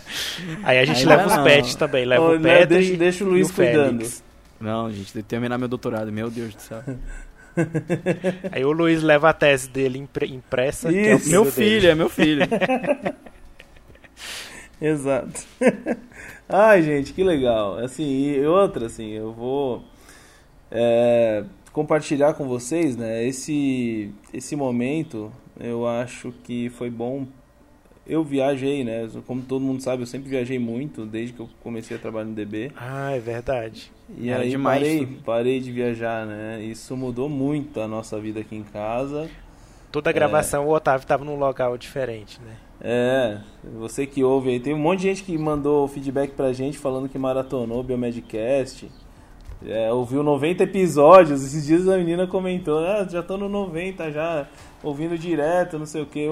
[0.62, 1.44] Aí a gente Aí leva os não.
[1.44, 3.98] pets também, leva Ô, o né, Pedro deixa- deixa o Luiz o cuidando.
[3.98, 4.22] Félix.
[4.61, 6.12] Não, gente, terminar meu doutorado.
[6.12, 6.82] Meu Deus do céu.
[8.50, 11.30] Aí o Luiz leva a tese dele impre- impressa, que é o Isso.
[11.30, 11.54] Meu dele.
[11.54, 12.42] filho, é meu filho.
[14.80, 15.40] Exato.
[16.48, 17.78] Ai, gente, que legal.
[17.78, 19.84] Assim, e outra, assim, eu vou
[20.70, 23.24] é, compartilhar com vocês, né?
[23.24, 27.26] Esse, esse momento, eu acho que foi bom.
[28.06, 29.08] Eu viajei, né?
[29.26, 32.34] Como todo mundo sabe, eu sempre viajei muito, desde que eu comecei a trabalhar no
[32.34, 32.72] DB.
[32.76, 33.92] Ah, é verdade.
[34.18, 35.22] E Era aí demais parei, tudo.
[35.24, 36.60] parei de viajar, né?
[36.62, 39.30] Isso mudou muito a nossa vida aqui em casa.
[39.92, 42.56] Toda a gravação o Otávio tava num local diferente, né?
[42.80, 43.38] É,
[43.78, 47.08] você que ouve aí, tem um monte de gente que mandou feedback pra gente falando
[47.08, 48.90] que maratonou o Biomedcast.
[49.64, 54.48] É, ouviu 90 episódios, esses dias a menina comentou, ah, já tô no 90 já,
[54.82, 56.26] ouvindo direto, não sei o que.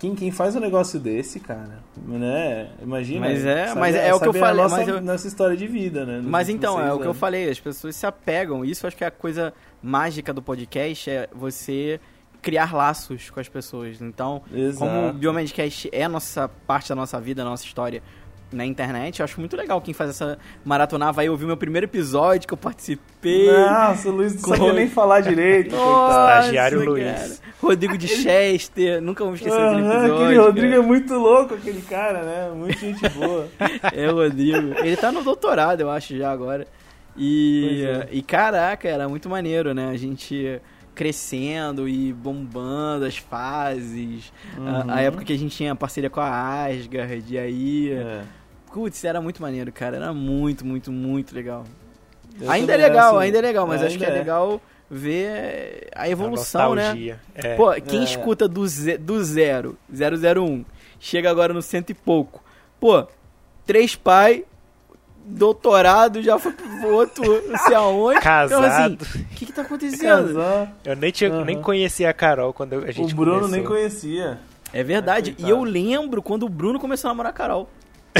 [0.00, 2.70] Quem, quem faz um negócio desse, cara, né?
[2.82, 3.20] Imagina.
[3.20, 6.06] Mas é- mas é o que eu falei, Nossa, mas eu- nossa história de vida,
[6.06, 6.22] né?
[6.24, 8.64] Mas então, é o que eu falei, as pessoas se apegam.
[8.64, 12.00] Isso eu acho que é a coisa mágica do podcast, é você
[12.40, 14.00] criar laços com as pessoas.
[14.00, 14.78] Então, Exato.
[14.90, 18.02] como o Biomedcast é a nossa parte da nossa vida, nossa história
[18.52, 22.48] na internet, eu acho muito legal quem faz essa maratonar, vai ouvir meu primeiro episódio
[22.48, 23.46] que eu participei.
[23.52, 25.74] Nossa, o Luiz não sabia Como- nem falar direito.
[25.76, 27.04] Nossa, Estagiário Luiz.
[27.04, 27.30] cara.
[27.62, 30.24] Rodrigo de Chester, nunca vamos esquecer daquele Aham, episódio.
[30.24, 30.82] aquele Rodrigo cara.
[30.82, 32.50] é muito louco, aquele cara, né?
[32.56, 33.48] Muito gente boa.
[33.94, 34.74] É o Rodrigo.
[34.78, 36.66] Ele tá no doutorado, eu acho, já agora.
[37.16, 38.08] E, é.
[38.12, 39.90] e caraca, era muito maneiro, né?
[39.90, 40.60] A gente
[40.94, 44.32] crescendo e bombando as fases.
[44.58, 44.98] A, a Uhum.
[44.98, 47.92] época que a gente tinha parceria com a Asgard, e aí.
[47.92, 48.20] É.
[48.72, 49.96] Putz, era muito maneiro, cara.
[49.96, 51.64] Era muito, muito, muito legal.
[52.40, 55.88] Eu ainda é legal, assim, ainda é legal, mas acho que é, ainda legal ver
[55.94, 57.16] a evolução, a né?
[57.34, 57.54] É.
[57.56, 58.04] Pô, quem É.
[58.04, 60.64] escuta do, ze do zero, 001,
[60.98, 62.42] chega agora no cento e pouco.
[62.78, 63.06] Pô,
[63.66, 64.44] três pai,
[65.24, 68.18] doutorado, já foi pro outro, não sei aonde.
[68.18, 69.02] Então, assim, Casado.
[69.02, 70.26] o que que tá acontecendo?
[70.34, 70.72] Casar.
[70.84, 71.44] Eu nem, tinha, Aham.
[71.44, 73.56] nem conhecia a Carol quando a O gente Bruno começou.
[73.56, 74.38] nem conhecia.
[74.72, 75.34] É verdade.
[75.38, 77.68] E eu lembro quando o Bruno começou a namorar a Carol.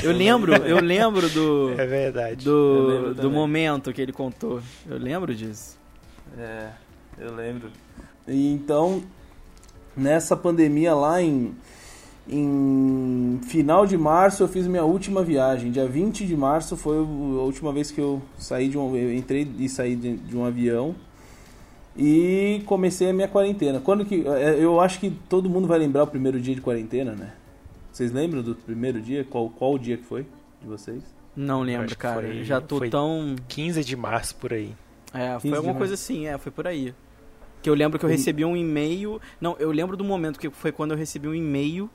[0.02, 2.44] Eu lembro, eu lembro do, É verdade.
[2.44, 4.60] Do, do momento que ele contou.
[4.88, 5.78] Eu lembro disso.
[6.38, 6.68] É,
[7.18, 7.70] eu lembro.
[8.26, 9.02] E então,
[9.96, 11.54] nessa pandemia lá em,
[12.28, 15.72] em final de março eu fiz minha última viagem.
[15.72, 18.96] Dia 20 de março foi a última vez que eu saí de um.
[18.96, 20.94] Eu entrei e saí de, de um avião
[21.96, 23.80] e comecei a minha quarentena.
[23.80, 24.24] Quando que.
[24.26, 27.32] É, eu acho que todo mundo vai lembrar o primeiro dia de quarentena, né?
[28.00, 29.22] Vocês lembram do primeiro dia?
[29.24, 30.26] Qual, qual o dia que foi
[30.58, 31.02] de vocês?
[31.36, 32.22] Não lembro, cara.
[32.22, 33.36] Foi, Já tô tão.
[33.46, 34.74] 15 de março por aí.
[35.12, 36.94] É, foi alguma coisa assim, é, foi por aí.
[37.60, 39.20] Que eu lembro que eu recebi um e-mail.
[39.38, 41.90] Não, eu lembro do momento que foi quando eu recebi um e-mail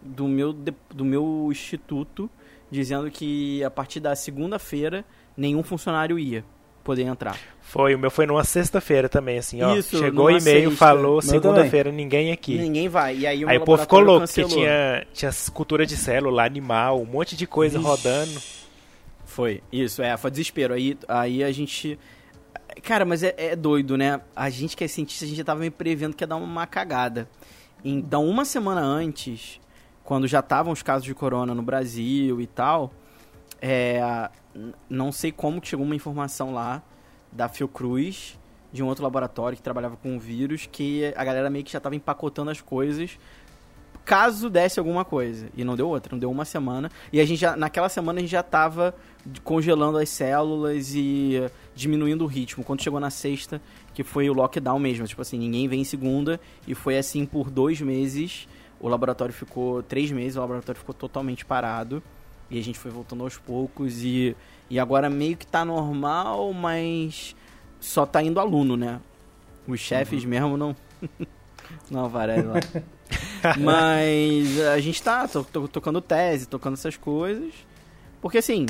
[0.00, 2.30] do meu, do meu instituto
[2.70, 5.04] dizendo que a partir da segunda-feira
[5.36, 6.44] nenhum funcionário ia
[6.82, 7.36] poder entrar.
[7.60, 9.76] Foi, o meu foi numa sexta-feira também, assim, ó.
[9.76, 12.58] Isso, chegou o e-mail, falou, segunda-feira ninguém aqui.
[12.58, 13.18] Ninguém vai.
[13.18, 17.00] E aí o, aí o povo ficou louco, porque tinha, tinha cultura de célula, animal,
[17.00, 17.86] um monte de coisa Ixi.
[17.86, 18.40] rodando.
[19.24, 20.74] Foi, isso, é, foi desespero.
[20.74, 21.96] Aí, aí a gente.
[22.82, 24.20] Cara, mas é, é doido, né?
[24.34, 26.66] A gente que é cientista, a gente já tava me prevendo que ia dar uma
[26.66, 27.28] cagada.
[27.84, 29.60] Então, uma semana antes,
[30.02, 32.92] quando já estavam os casos de corona no Brasil e tal,
[33.60, 34.28] é,
[34.88, 36.82] não sei como chegou uma informação lá
[37.30, 38.38] da Fiocruz,
[38.72, 41.94] de um outro laboratório que trabalhava com vírus, que a galera meio que já estava
[41.94, 43.18] empacotando as coisas
[44.10, 45.48] caso desse alguma coisa.
[45.56, 46.90] E não deu outra, não deu uma semana.
[47.12, 48.92] E a gente já, naquela semana a gente já estava
[49.44, 51.40] congelando as células e
[51.76, 52.64] diminuindo o ritmo.
[52.64, 53.60] Quando chegou na sexta,
[53.94, 57.50] que foi o lockdown mesmo, tipo assim, ninguém vem em segunda, e foi assim por
[57.50, 58.48] dois meses.
[58.80, 62.02] O laboratório ficou, três meses, o laboratório ficou totalmente parado.
[62.50, 64.36] E a gente foi voltando aos poucos e,
[64.68, 67.36] e agora meio que tá normal, mas
[67.78, 69.00] só tá indo aluno, né?
[69.66, 70.30] Os chefes uhum.
[70.30, 70.76] mesmo não.
[71.90, 72.54] não aparece lá.
[73.58, 77.54] mas a gente tá to, to, tocando tese, tocando essas coisas.
[78.20, 78.66] Porque assim,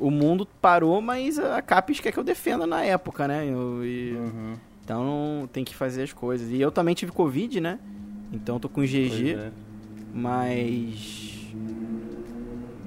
[0.00, 3.44] o mundo parou, mas a Capes quer que eu defenda na época, né?
[3.46, 4.56] Eu, e, uhum.
[4.82, 6.50] Então tem que fazer as coisas.
[6.50, 7.78] E eu também tive Covid, né?
[8.32, 9.34] Então tô com GG.
[9.34, 9.52] É.
[10.14, 11.27] Mas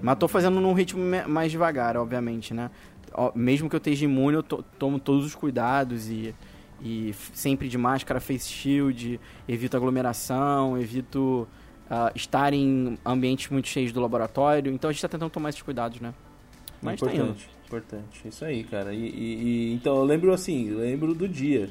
[0.02, 2.70] mas tô fazendo num ritmo mais devagar, obviamente, né?
[3.36, 6.34] Mesmo que eu esteja imune, eu tomo todos os cuidados e,
[6.82, 11.48] e sempre de máscara, face shield, evito aglomeração, evito
[11.90, 14.74] uh, estar em ambientes muito cheios do laboratório.
[14.74, 16.14] Então a gente está tentando tomar esses cuidados, né?
[16.82, 18.28] Mas tá importante, tá importante.
[18.28, 18.94] Isso aí, cara.
[18.94, 21.70] E, e, e, então eu lembro assim, lembro do dia.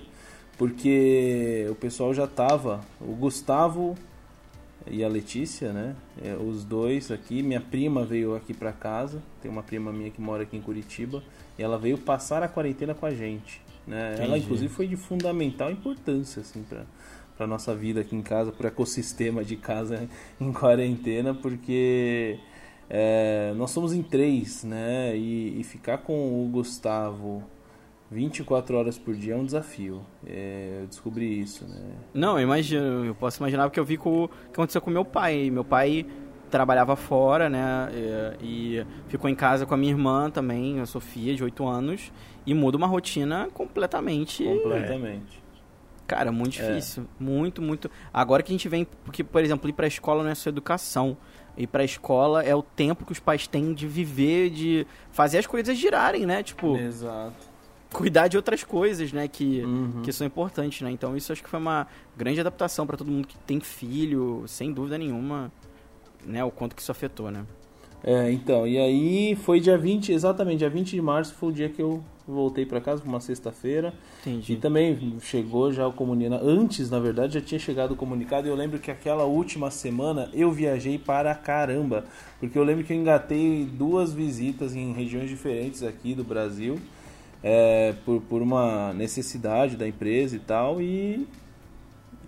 [0.59, 2.83] Porque o pessoal já tava.
[3.01, 3.97] O Gustavo
[4.91, 5.95] e a Letícia, né?
[6.23, 7.43] É, os dois aqui.
[7.43, 9.23] Minha prima veio aqui para casa.
[9.41, 11.23] Tem uma prima minha que mora aqui em Curitiba.
[11.59, 13.63] E ela veio passar a quarentena com a gente.
[13.87, 14.17] Né?
[14.19, 16.85] Ela, inclusive, foi de fundamental importância, assim, para
[17.41, 20.07] para nossa vida aqui em casa, para o ecossistema de casa
[20.39, 22.39] em quarentena, porque
[22.87, 25.17] é, nós somos em três, né?
[25.17, 27.43] E, e ficar com o Gustavo
[28.11, 30.05] 24 horas por dia é um desafio.
[30.27, 31.81] É, eu descobri isso, né?
[32.13, 35.05] Não, eu imagino, eu posso imaginar porque eu vi com, o que aconteceu com meu
[35.05, 35.49] pai.
[35.49, 36.05] Meu pai
[36.51, 37.89] trabalhava fora, né?
[38.43, 42.13] E, e, ficou em casa com a minha irmã também, a Sofia, de 8 anos,
[42.45, 44.43] e muda uma rotina completamente.
[44.43, 45.41] Completamente.
[46.05, 46.67] Cara, muito é.
[46.67, 47.05] difícil.
[47.05, 47.23] É.
[47.23, 47.89] Muito, muito.
[48.13, 48.85] Agora que a gente vem.
[49.05, 51.17] Porque, por exemplo, ir pra escola não é só educação.
[51.57, 55.47] Ir pra escola é o tempo que os pais têm de viver, de fazer as
[55.47, 56.43] coisas girarem, né?
[56.43, 56.77] Tipo.
[56.77, 57.50] Exato
[57.93, 60.03] cuidar de outras coisas, né, que, uhum.
[60.03, 60.91] que são importantes, né?
[60.91, 64.73] Então isso acho que foi uma grande adaptação para todo mundo que tem filho, sem
[64.73, 65.53] dúvida nenhuma,
[66.25, 67.45] né, o quanto que isso afetou, né?
[68.03, 71.69] É, então, e aí foi dia 20, exatamente, dia 20 de março foi o dia
[71.69, 73.93] que eu voltei para casa, uma sexta-feira.
[74.21, 74.55] Entendi.
[74.55, 78.51] E também chegou já o comunicado, antes, na verdade, já tinha chegado o comunicado, e
[78.51, 82.07] eu lembro que aquela última semana eu viajei para caramba,
[82.39, 86.79] porque eu lembro que eu engatei duas visitas em regiões diferentes aqui do Brasil
[87.43, 90.81] é, por, por uma necessidade da empresa e tal.
[90.81, 91.27] E,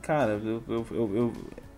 [0.00, 1.32] cara, eu, eu, eu, eu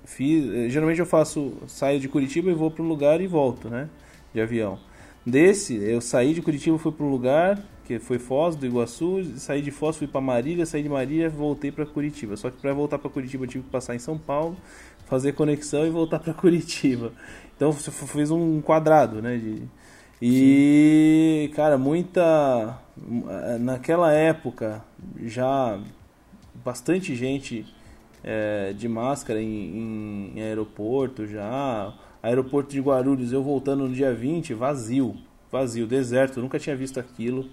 [0.04, 0.72] fiz.
[0.72, 1.54] Geralmente eu faço.
[1.66, 3.88] Saio de Curitiba e vou para um lugar e volto, né?
[4.32, 4.78] De avião.
[5.26, 9.60] Desse, eu saí de Curitiba, fui para um lugar que foi Foz do Iguaçu, saí
[9.62, 12.36] de Foz, fui para Marília, saí de Marília, voltei para Curitiba.
[12.36, 14.56] Só que para voltar para Curitiba eu tive que passar em São Paulo,
[15.06, 17.12] fazer conexão e voltar para Curitiba.
[17.56, 19.62] Então fiz um quadrado, né, de,
[20.26, 21.54] e, Sim.
[21.54, 22.78] cara, muita.
[23.60, 24.82] Naquela época,
[25.22, 25.78] já
[26.64, 27.66] bastante gente
[28.22, 31.92] é, de máscara em, em, aeroporto já.
[32.22, 35.14] Aeroporto de Guarulhos, eu voltando no dia 20, vazio.
[35.52, 37.46] Vazio, deserto, nunca tinha visto aquilo.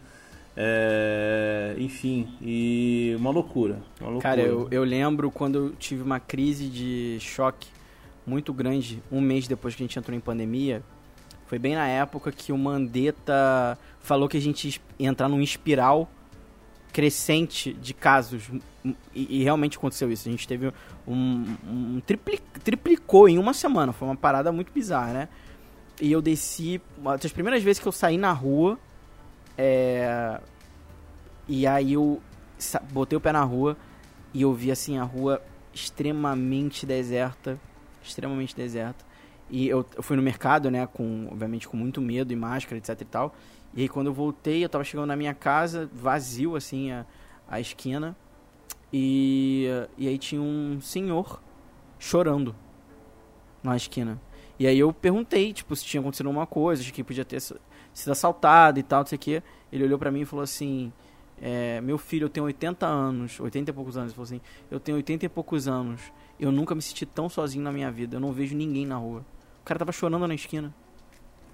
[0.56, 4.22] É, enfim, e uma loucura, uma loucura.
[4.22, 7.68] Cara, eu, eu lembro quando eu tive uma crise de choque
[8.26, 10.82] muito grande, um mês depois que a gente entrou em pandemia
[11.52, 16.10] foi bem na época que o Mandetta falou que a gente ia entrar num espiral
[16.94, 18.50] crescente de casos
[19.14, 20.30] e, e, realmente aconteceu isso.
[20.30, 20.72] A gente teve
[21.06, 23.92] um, um tripli, triplicou em uma semana.
[23.92, 25.30] Foi uma parada muito bizarra, né?
[26.00, 26.82] E eu desci.
[26.98, 28.80] Uma das primeiras vezes que eu saí na rua.
[29.58, 30.40] É,
[31.50, 32.22] e aí eu
[32.94, 33.76] botei o pé na rua
[34.34, 35.42] e eu vi assim a rua
[35.74, 37.60] extremamente deserta.
[38.02, 39.11] Extremamente deserta.
[39.52, 40.88] E eu, eu fui no mercado, né?
[40.88, 43.36] Com, obviamente com muito medo e máscara, etc e tal.
[43.74, 47.06] E aí quando eu voltei, eu tava chegando na minha casa, vazio assim a,
[47.48, 48.16] a esquina.
[48.92, 51.42] E, e aí tinha um senhor
[52.00, 52.56] chorando
[53.62, 54.20] na esquina.
[54.58, 58.12] E aí eu perguntei, tipo, se tinha acontecido alguma coisa, de que podia ter sido
[58.12, 59.44] assaltado e tal, não sei o quê.
[59.72, 60.92] Ele olhou para mim e falou assim:
[61.42, 64.12] é, Meu filho, eu tenho 80 anos, 80 e poucos anos.
[64.12, 66.02] Ele falou assim: Eu tenho 80 e poucos anos.
[66.40, 68.18] Eu nunca me senti tão sozinho na minha vida.
[68.18, 69.26] Eu não vejo ninguém na rua.
[69.62, 70.74] O cara tava chorando na esquina.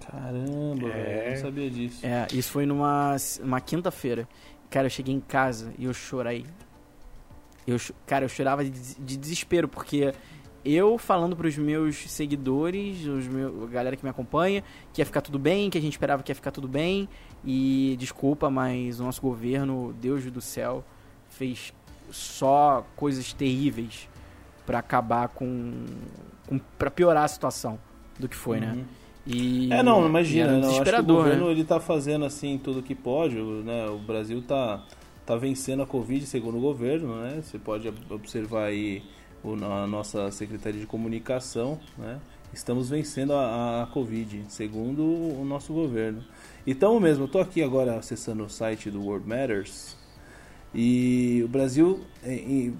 [0.09, 0.91] Caramba, é.
[0.91, 2.05] velho, não sabia disso.
[2.05, 4.27] É, isso foi numa, uma quinta-feira.
[4.69, 6.45] Cara, eu cheguei em casa e eu chorei.
[7.65, 10.13] Eu, cara, eu chorava de, de desespero, porque
[10.63, 15.05] eu falando para os meus seguidores, os meus, a galera que me acompanha, que ia
[15.05, 17.09] ficar tudo bem, que a gente esperava que ia ficar tudo bem.
[17.43, 20.85] E desculpa, mas o nosso governo, Deus do céu,
[21.29, 21.73] fez
[22.09, 24.07] só coisas terríveis
[24.65, 25.85] para acabar com,
[26.47, 27.77] com para piorar a situação
[28.19, 28.67] do que foi, né?
[28.67, 28.75] uhum.
[28.75, 28.85] né?
[29.29, 31.51] E, é, não, imagina, não, acho que o governo né?
[31.51, 33.85] ele tá fazendo assim tudo que pode, né?
[33.89, 34.85] O Brasil tá,
[35.25, 37.41] tá vencendo a Covid segundo o governo, né?
[37.43, 39.03] Você pode observar aí
[39.43, 42.19] o, a nossa Secretaria de Comunicação, né?
[42.53, 46.23] Estamos vencendo a, a Covid, segundo o nosso governo.
[46.65, 49.96] Então mesmo, eu tô aqui agora acessando o site do World Matters,
[50.73, 52.01] e o Brasil,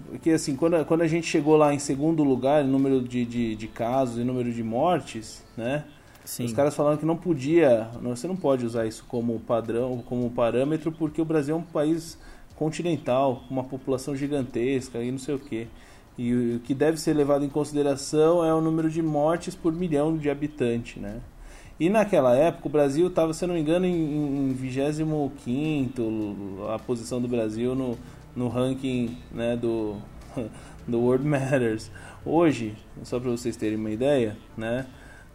[0.09, 3.55] porque assim, quando, quando a gente chegou lá em segundo lugar, em número de, de,
[3.55, 5.85] de casos e número de mortes, né?
[6.25, 6.43] Sim.
[6.43, 10.91] Os caras falaram que não podia, você não pode usar isso como padrão, como parâmetro,
[10.91, 12.17] porque o Brasil é um país
[12.57, 15.67] continental, com uma população gigantesca e não sei o que.
[16.17, 20.17] E o que deve ser levado em consideração é o número de mortes por milhão
[20.17, 21.21] de habitantes, né?
[21.79, 25.31] E naquela época o Brasil estava, se não me engano, em, em 25
[26.73, 27.95] a posição do Brasil no,
[28.35, 29.97] no ranking né, do,
[30.87, 31.91] do World Matters.
[32.25, 34.87] Hoje, só para vocês terem uma ideia, né,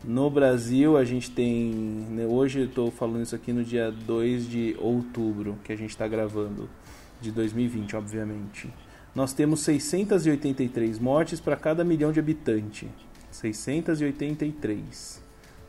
[0.03, 1.71] no Brasil, a gente tem.
[2.11, 5.91] Né, hoje eu estou falando isso aqui no dia 2 de outubro, que a gente
[5.91, 6.69] está gravando,
[7.21, 8.69] de 2020, obviamente.
[9.15, 12.89] Nós temos 683 mortes para cada milhão de habitante.
[13.31, 15.22] 683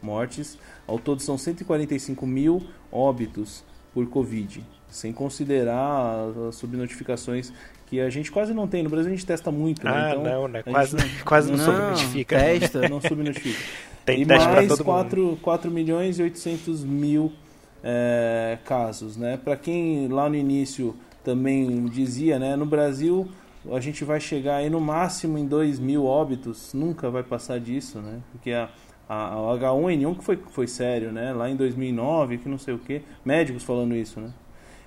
[0.04, 0.58] mortes.
[0.88, 3.64] Ao todo, são 145 mil óbitos
[3.94, 7.54] por Covid, sem considerar as subnotificações
[7.88, 8.84] que a gente quase não tem.
[8.84, 9.92] No Brasil a gente testa muito, né?
[9.94, 10.64] Ah, então, não, né?
[10.64, 12.40] Quase não, quase não, não subnotifica.
[12.40, 13.60] Testa, não subnotifica.
[14.06, 17.32] Tem e mais 4, 4 milhões e 800 mil
[17.84, 19.38] é, casos, né?
[19.38, 22.56] Para quem lá no início também dizia, né?
[22.56, 23.30] No Brasil
[23.72, 28.00] a gente vai chegar aí no máximo em 2 mil óbitos, nunca vai passar disso,
[28.00, 28.20] né?
[28.32, 28.70] Porque a,
[29.08, 31.34] a, a H1N1 que foi, foi sério, né?
[31.34, 34.32] Lá em 2009, que não sei o que, médicos falando isso, né?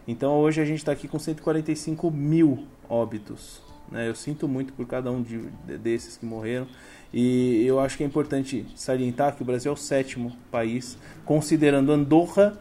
[0.06, 3.60] Então hoje a gente está aqui com 145 mil óbitos.
[3.90, 4.08] Né?
[4.08, 5.38] Eu sinto muito por cada um de,
[5.78, 6.66] desses que morreram.
[7.12, 11.92] E eu acho que é importante salientar que o Brasil é o sétimo país, considerando
[11.92, 12.58] Andorra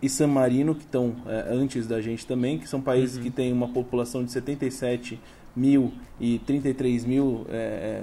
[0.00, 3.24] e San Marino, que estão é, antes da gente também, que são países uhum.
[3.24, 5.20] que têm uma população de 77
[5.54, 7.46] mil e 33 mil.
[7.50, 8.02] É,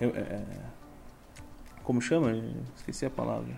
[0.00, 0.42] é, é,
[1.84, 2.42] como chama?
[2.76, 3.54] Esqueci a palavra.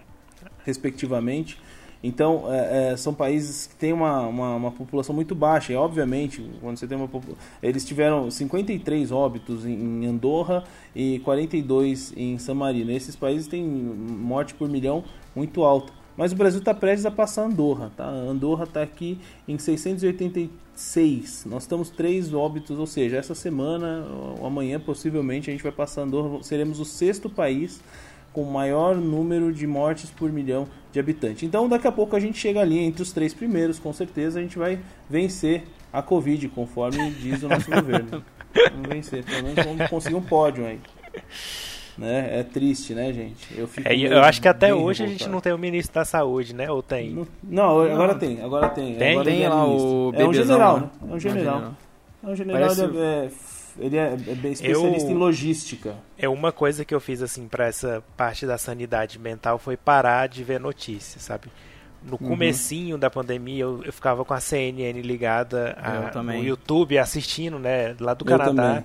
[0.65, 1.59] Respectivamente.
[2.03, 5.73] Então, é, é, são países que têm uma, uma, uma, população muito baixa.
[5.73, 7.09] E, obviamente, quando você tem uma
[7.62, 10.62] Eles tiveram 53 óbitos em Andorra
[10.95, 12.91] e 42 em San Marino.
[12.91, 15.03] Esses países têm morte por milhão
[15.35, 15.93] muito alta.
[16.17, 17.91] Mas o Brasil está prestes a passar Andorra.
[17.97, 18.07] Tá?
[18.07, 21.47] Andorra está aqui em 686.
[21.47, 24.07] Nós estamos três óbitos, ou seja, essa semana,
[24.39, 26.43] ou amanhã, possivelmente, a gente vai passar Andorra.
[26.43, 27.83] Seremos o sexto país
[28.37, 31.42] com maior número de mortes por milhão de habitantes.
[31.42, 34.42] Então, daqui a pouco a gente chega ali entre os três primeiros, com certeza a
[34.42, 38.22] gente vai vencer a Covid, conforme diz o nosso governo.
[38.72, 40.79] Vamos vencer, pelo menos vamos conseguir um pódio aí.
[41.96, 42.40] Né?
[42.40, 43.59] É triste, né, gente?
[43.59, 45.05] Eu, é, eu acho que até hoje revoltado.
[45.05, 46.70] a gente não tem o ministro da saúde, né?
[46.70, 47.14] Ou tem?
[47.14, 48.18] Não, não agora não.
[48.18, 48.97] tem, agora tem.
[48.97, 50.91] Tem, agora tem é lá o É um general, né?
[51.01, 51.74] É um general.
[52.22, 53.56] É um general, Parece...
[53.79, 55.97] ele é, é especialista eu, em logística.
[56.16, 60.29] É uma coisa que eu fiz assim para essa parte da sanidade mental foi parar
[60.29, 61.49] de ver notícias, sabe?
[62.03, 62.29] No uhum.
[62.29, 63.01] comecinho uhum.
[63.01, 68.14] da pandemia eu, eu, ficava com a CNN ligada a, no YouTube assistindo, né, lá
[68.14, 68.74] do eu Canadá.
[68.77, 68.85] Também.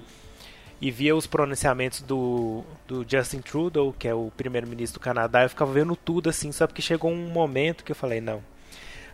[0.81, 5.49] E via os pronunciamentos do, do Justin Trudeau, que é o primeiro-ministro do Canadá, eu
[5.49, 8.41] ficava vendo tudo assim, só porque chegou um momento que eu falei, não,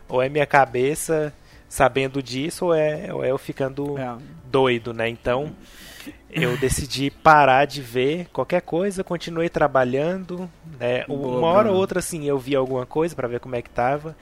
[0.08, 1.34] ou é minha cabeça
[1.70, 4.18] sabendo disso ou é, ou é eu ficando é.
[4.46, 5.10] doido, né?
[5.10, 5.54] Então
[6.30, 10.50] eu decidi parar de ver qualquer coisa, continuei trabalhando,
[10.80, 11.04] né?
[11.06, 13.70] Boa, uma hora ou outra assim eu vi alguma coisa para ver como é que
[13.70, 14.16] tava,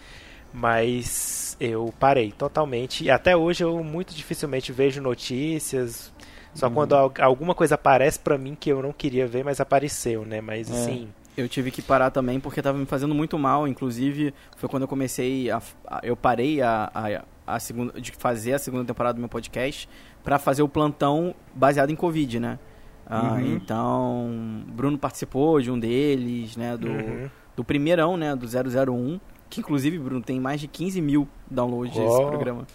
[0.54, 6.12] mas eu parei totalmente e até hoje eu muito dificilmente vejo notícias,
[6.56, 6.74] só uhum.
[6.74, 10.39] quando alguma coisa aparece para mim que eu não queria ver, mas apareceu, né?
[10.39, 10.74] Mas é.
[10.74, 13.68] assim, eu tive que parar também porque estava me fazendo muito mal.
[13.68, 15.62] Inclusive, foi quando eu comecei a.
[15.86, 19.89] a eu parei a, a, a, segunda, de fazer a segunda temporada do meu podcast
[20.24, 22.60] para fazer o plantão baseado em Covid, né?
[23.06, 23.56] Ah, uhum.
[23.56, 26.76] Então, Bruno participou de um deles, né?
[26.76, 27.30] Do, uhum.
[27.56, 28.36] do primeirão, né?
[28.36, 29.20] Do 001.
[29.50, 32.02] Que inclusive, Bruno, tem mais de 15 mil downloads oh.
[32.02, 32.68] desse programa.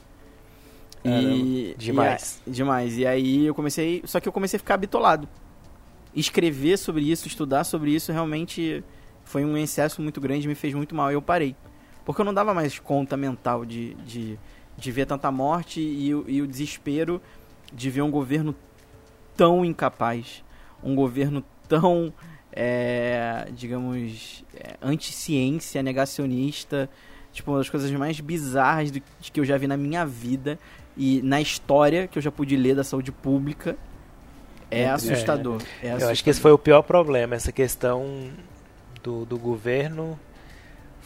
[1.05, 2.41] E, demais.
[2.47, 2.99] E, demais.
[2.99, 4.03] E aí eu comecei.
[4.05, 5.29] Só que eu comecei a ficar bitolado
[6.15, 8.83] escrever sobre isso, estudar sobre isso, realmente
[9.25, 11.11] foi um excesso muito grande, me fez muito mal.
[11.11, 11.55] E eu parei.
[12.05, 14.39] Porque eu não dava mais conta mental de, de,
[14.81, 17.21] de ver tanta morte e, e o desespero
[17.73, 18.55] de ver um governo
[19.37, 20.43] tão incapaz,
[20.83, 22.13] um governo tão,
[22.51, 26.89] é, digamos, é, anti-ciência, negacionista,
[27.33, 30.59] tipo, uma das coisas mais bizarras do, de que eu já vi na minha vida
[30.97, 33.77] e na história que eu já pude ler da saúde pública.
[34.71, 35.61] É assustador.
[35.83, 36.01] É, é assustador.
[36.01, 38.31] Eu acho que esse foi o pior problema, essa questão
[39.03, 40.19] do, do governo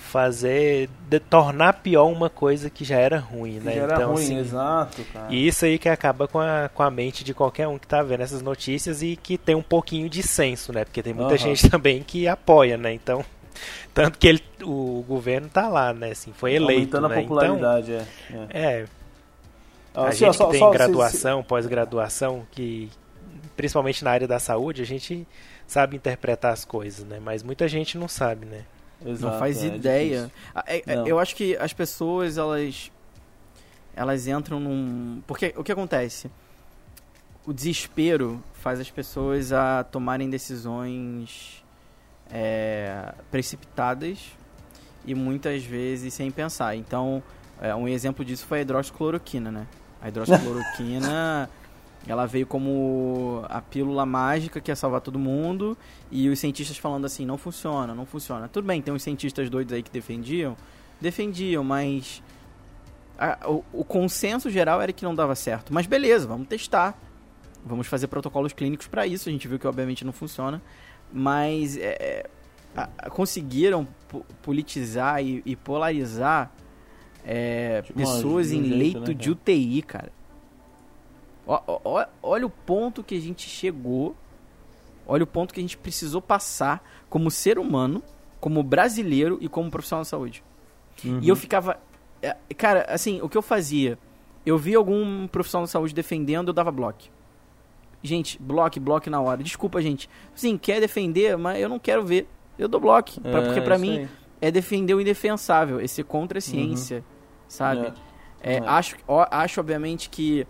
[0.05, 3.75] fazer de tornar pior uma coisa que já era ruim, né?
[3.75, 5.27] Já era então, ruim, assim, exato, cara.
[5.31, 8.03] E isso aí que acaba com a, com a mente de qualquer um que tá
[8.03, 10.85] vendo essas notícias e que tem um pouquinho de senso, né?
[10.85, 11.39] Porque tem muita uhum.
[11.39, 12.93] gente também que apoia, né?
[12.93, 13.25] Então,
[13.93, 16.13] tanto que ele, o governo tá lá, né?
[16.13, 17.19] Assim, foi eleito, Aumentando né?
[17.19, 17.93] a popularidade,
[18.29, 18.63] então, é.
[18.63, 18.81] é.
[18.81, 18.87] é
[19.95, 21.49] a assim, gente ó, que tem só, graduação, se...
[21.49, 22.91] pós-graduação, que
[23.57, 25.27] principalmente na área da saúde, a gente
[25.67, 27.19] sabe interpretar as coisas, né?
[27.21, 28.65] Mas muita gente não sabe, né?
[29.05, 30.31] Exato, não faz é, ideia.
[30.67, 32.91] É, é, eu acho que as pessoas, elas
[33.97, 35.23] elas entram num...
[35.27, 36.31] Porque o que acontece?
[37.47, 41.65] O desespero faz as pessoas a tomarem decisões
[42.31, 44.19] é, precipitadas
[45.05, 46.75] e muitas vezes sem pensar.
[46.75, 47.23] Então,
[47.61, 49.67] é, um exemplo disso foi a hidroxicloroquina, né?
[50.01, 51.49] A hidroxicloroquina
[52.07, 55.77] Ela veio como a pílula mágica que ia salvar todo mundo
[56.11, 58.47] e os cientistas falando assim, não funciona, não funciona.
[58.47, 60.55] Tudo bem, tem uns cientistas doidos aí que defendiam,
[61.01, 62.23] defendiam, mas
[63.19, 65.73] a, o, o, consenso geral era que não dava certo.
[65.73, 66.99] Mas beleza, vamos testar,
[67.65, 69.31] vamos fazer protocolos clínicos para isso.
[69.31, 70.61] A gente viu que obviamente não funciona,
[71.11, 72.31] mas é, é
[72.77, 73.89] a, conseguiram
[74.43, 76.53] politizar e, e polarizar
[77.25, 80.13] é, pessoas em jeito, leito né, de UTI, cara
[81.47, 84.15] olha o ponto que a gente chegou.
[85.07, 88.03] Olha o ponto que a gente precisou passar como ser humano,
[88.41, 90.45] como brasileiro e como profissional de saúde.
[91.05, 91.21] Uhum.
[91.21, 91.79] E eu ficava.
[92.23, 93.99] É, cara, assim, o que eu fazia?
[94.47, 97.05] Eu vi algum profissional de saúde defendendo, eu dava bloco.
[98.03, 99.43] Gente, bloco, bloco na hora.
[99.43, 100.09] Desculpa, gente.
[100.35, 102.29] Sim, quer defender, mas eu não quero ver.
[102.59, 103.13] Eu dou bloco.
[103.25, 104.09] É, porque para mim aí.
[104.41, 107.03] é defender o indefensável, esse contra a ciência, uhum.
[107.49, 107.87] sabe?
[108.43, 108.57] É.
[108.57, 110.47] É, acho, ó, acho, obviamente, que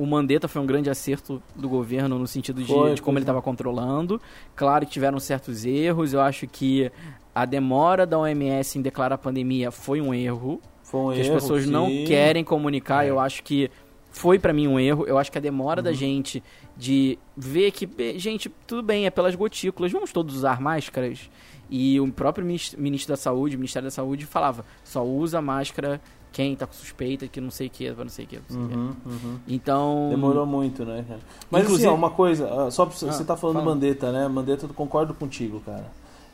[0.00, 3.24] o Mandetta foi um grande acerto do governo no sentido de, foi, de como ele
[3.24, 4.18] estava controlando.
[4.56, 6.14] Claro que tiveram certos erros.
[6.14, 6.90] Eu acho que
[7.34, 10.58] a demora da OMS em declarar a pandemia foi um erro.
[10.82, 11.70] Foi um que erro, as pessoas sim.
[11.70, 13.04] não querem comunicar.
[13.04, 13.10] É.
[13.10, 13.70] Eu acho que
[14.10, 15.04] foi para mim um erro.
[15.06, 15.84] Eu acho que a demora uhum.
[15.84, 16.42] da gente
[16.74, 17.86] de ver que,
[18.18, 19.92] gente, tudo bem, é pelas gotículas.
[19.92, 21.28] Vamos todos usar máscaras.
[21.68, 26.00] E o próprio ministro da Saúde, o Ministério da Saúde, falava: só usa máscara
[26.32, 28.40] quem tá com suspeita, que não sei o que, não sei o que.
[28.50, 29.38] Uhum, uhum.
[29.48, 30.08] Então.
[30.10, 31.20] Demorou muito, né, cara?
[31.50, 31.88] Mas Inclusive...
[31.88, 33.74] assim, ó, uma coisa, ah, só pra, ah, você tá falando fala.
[33.74, 34.28] Mandetta, né?
[34.28, 35.86] Mandetta, eu concordo contigo, cara.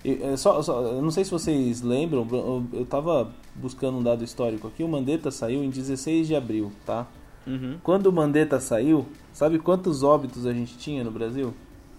[0.05, 4.03] Eu, é, só, só, eu não sei se vocês lembram, eu, eu tava buscando um
[4.03, 7.07] dado histórico aqui, o Mandetta saiu em 16 de abril, tá?
[7.47, 7.79] Uhum.
[7.83, 11.55] Quando o Mandetta saiu, sabe quantos óbitos a gente tinha no Brasil?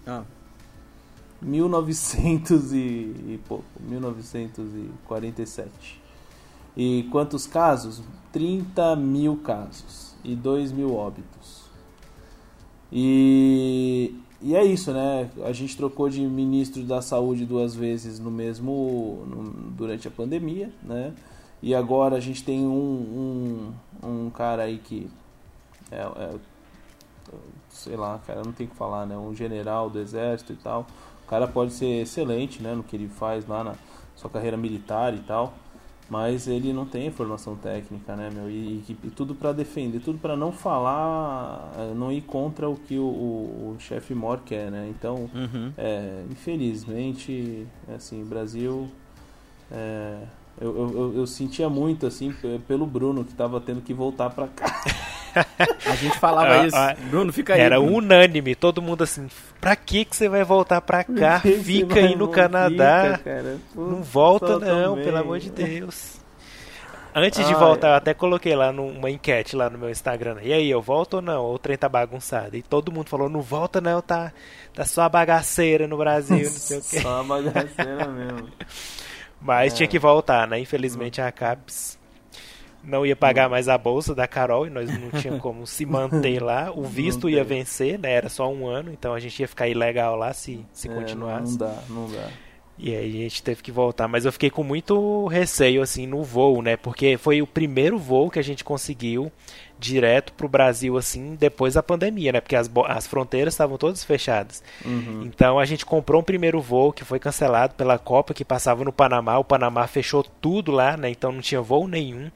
[0.06, 0.22] Ah.
[1.40, 6.07] 1900 e, e pouco, 1947.
[6.78, 8.00] E quantos casos?
[8.32, 11.64] 30 mil casos e 2 mil óbitos.
[12.92, 15.28] E, e é isso, né?
[15.44, 20.72] A gente trocou de ministro da saúde duas vezes no mesmo no, durante a pandemia,
[20.80, 21.12] né?
[21.60, 23.74] E agora a gente tem um,
[24.04, 25.10] um, um cara aí que
[25.90, 26.34] é, é,
[27.70, 29.16] sei lá, cara, não tem que falar, né?
[29.16, 30.86] Um general do exército e tal.
[31.24, 32.72] O cara pode ser excelente, né?
[32.72, 33.74] No que ele faz lá na
[34.14, 35.52] sua carreira militar e tal
[36.08, 38.48] mas ele não tem formação técnica, né, meu?
[38.50, 42.76] E, e, e tudo para defender, tudo para não falar, eh, não ir contra o
[42.76, 44.88] que o, o, o chefe Mor quer, né?
[44.88, 45.72] Então, uhum.
[45.76, 48.88] é, infelizmente, assim, o Brasil
[49.70, 50.22] é,
[50.60, 52.34] Eu, eu, eu, sentia muito, assim,
[52.66, 54.82] pelo Bruno, que tava tendo que voltar pra cá.
[55.86, 56.76] A gente falava ah, isso.
[56.76, 57.60] Ah, Bruno, fica aí.
[57.60, 57.98] Era Bruno.
[57.98, 59.28] unânime, todo mundo assim,
[59.60, 61.40] pra que que você vai voltar pra cá?
[61.40, 63.18] Fica aí no Canadá.
[63.18, 65.04] Fica, não volta não, também.
[65.04, 66.18] pelo amor de Deus.
[67.14, 70.36] Antes de voltar, eu até coloquei lá numa enquete lá no meu Instagram.
[70.42, 71.42] E aí, eu volto ou não?
[71.42, 72.56] Ou o trem tá bagunçado?
[72.56, 74.32] E todo mundo falou, não volta não, tá,
[74.72, 77.00] tá só bagaceira no Brasil, não sei o quê.
[77.02, 78.48] Só a bagaceira mesmo.
[79.40, 79.76] Mas é.
[79.76, 80.60] tinha que voltar, né?
[80.60, 81.97] Infelizmente a CAPES
[82.88, 86.40] não ia pagar mais a bolsa da Carol e nós não tinha como se manter
[86.42, 86.72] lá.
[86.74, 88.12] O visto ia vencer, né?
[88.12, 91.52] Era só um ano, então a gente ia ficar ilegal lá se, se é, continuasse.
[91.52, 92.28] Não dá, não dá.
[92.78, 96.22] E aí a gente teve que voltar, mas eu fiquei com muito receio assim no
[96.22, 96.76] voo, né?
[96.76, 99.32] Porque foi o primeiro voo que a gente conseguiu
[99.80, 102.40] direto pro Brasil assim depois da pandemia, né?
[102.40, 104.62] Porque as, as fronteiras estavam todas fechadas.
[104.84, 105.24] Uhum.
[105.24, 108.92] Então a gente comprou um primeiro voo que foi cancelado pela Copa que passava no
[108.92, 109.38] Panamá.
[109.38, 111.10] O Panamá fechou tudo lá, né?
[111.10, 112.30] Então não tinha voo nenhum.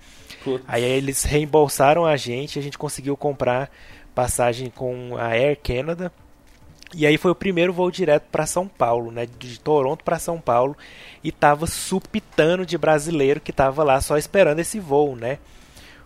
[0.45, 0.65] Putz.
[0.67, 3.71] Aí eles reembolsaram a gente, a gente conseguiu comprar
[4.15, 6.13] passagem com a Air Canada
[6.95, 9.27] e aí foi o primeiro voo direto para São Paulo, né?
[9.39, 10.77] De Toronto para São Paulo.
[11.25, 15.39] E tava supitando de brasileiro que tava lá só esperando esse voo, né?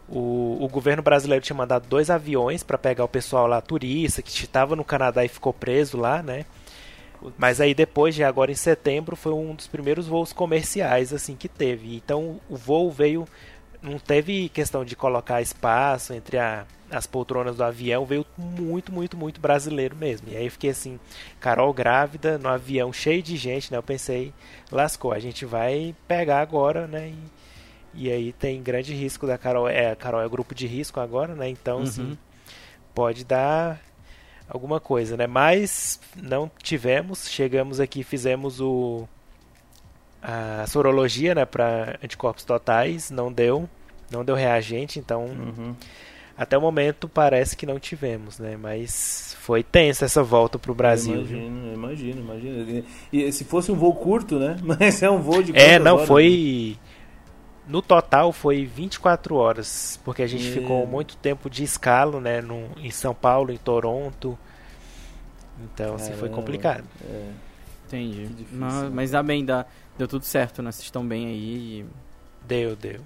[0.08, 4.30] O, o governo brasileiro tinha mandado dois aviões para pegar o pessoal lá, turista, que
[4.30, 6.44] estava no Canadá e ficou preso lá, né?
[7.36, 11.48] Mas aí depois de agora em setembro foi um dos primeiros voos comerciais assim que
[11.48, 11.96] teve.
[11.96, 13.26] Então o voo veio
[13.86, 19.16] não teve questão de colocar espaço entre a, as poltronas do avião, veio muito, muito,
[19.16, 20.28] muito brasileiro mesmo.
[20.30, 20.98] E aí eu fiquei assim,
[21.40, 23.78] Carol grávida, no avião cheio de gente, né?
[23.78, 24.32] Eu pensei,
[24.70, 27.12] lascou, a gente vai pegar agora, né?
[27.94, 31.00] E, e aí tem grande risco da Carol, é, a Carol é grupo de risco
[31.00, 31.48] agora, né?
[31.48, 32.06] Então, assim, uhum.
[32.08, 32.18] assim,
[32.94, 33.80] pode dar
[34.48, 35.26] alguma coisa, né?
[35.26, 39.08] Mas não tivemos, chegamos aqui, fizemos o
[40.28, 43.68] a sorologia, né, para anticorpos totais, não deu,
[44.10, 45.74] não deu reagente, então uhum.
[46.36, 50.74] até o momento parece que não tivemos, né, mas foi tensa essa volta para o
[50.74, 51.16] Brasil.
[51.16, 52.84] Imagino, imagino, imagino.
[53.12, 56.08] E, se fosse um voo curto, né, mas é um voo de É, não, horas,
[56.08, 56.78] foi
[57.66, 62.68] no total foi 24 horas, porque a gente ficou muito tempo de escalo, né, no,
[62.78, 64.38] em São Paulo, em Toronto.
[65.58, 66.84] Então, Caramba, assim, foi complicado.
[67.02, 67.30] É.
[67.86, 68.26] Entendi.
[68.26, 68.90] Difícil, mas, né?
[68.92, 69.64] mas dá bem, dá,
[69.96, 70.72] deu tudo certo, né?
[70.72, 71.80] Vocês estão bem aí.
[71.80, 71.86] E...
[72.46, 73.00] Deu, deu.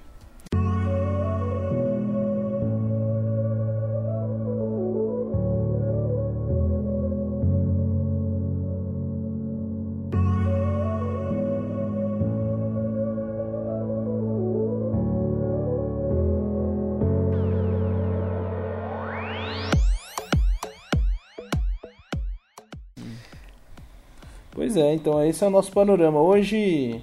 [24.91, 26.21] É, então esse é o nosso panorama.
[26.21, 27.01] Hoje,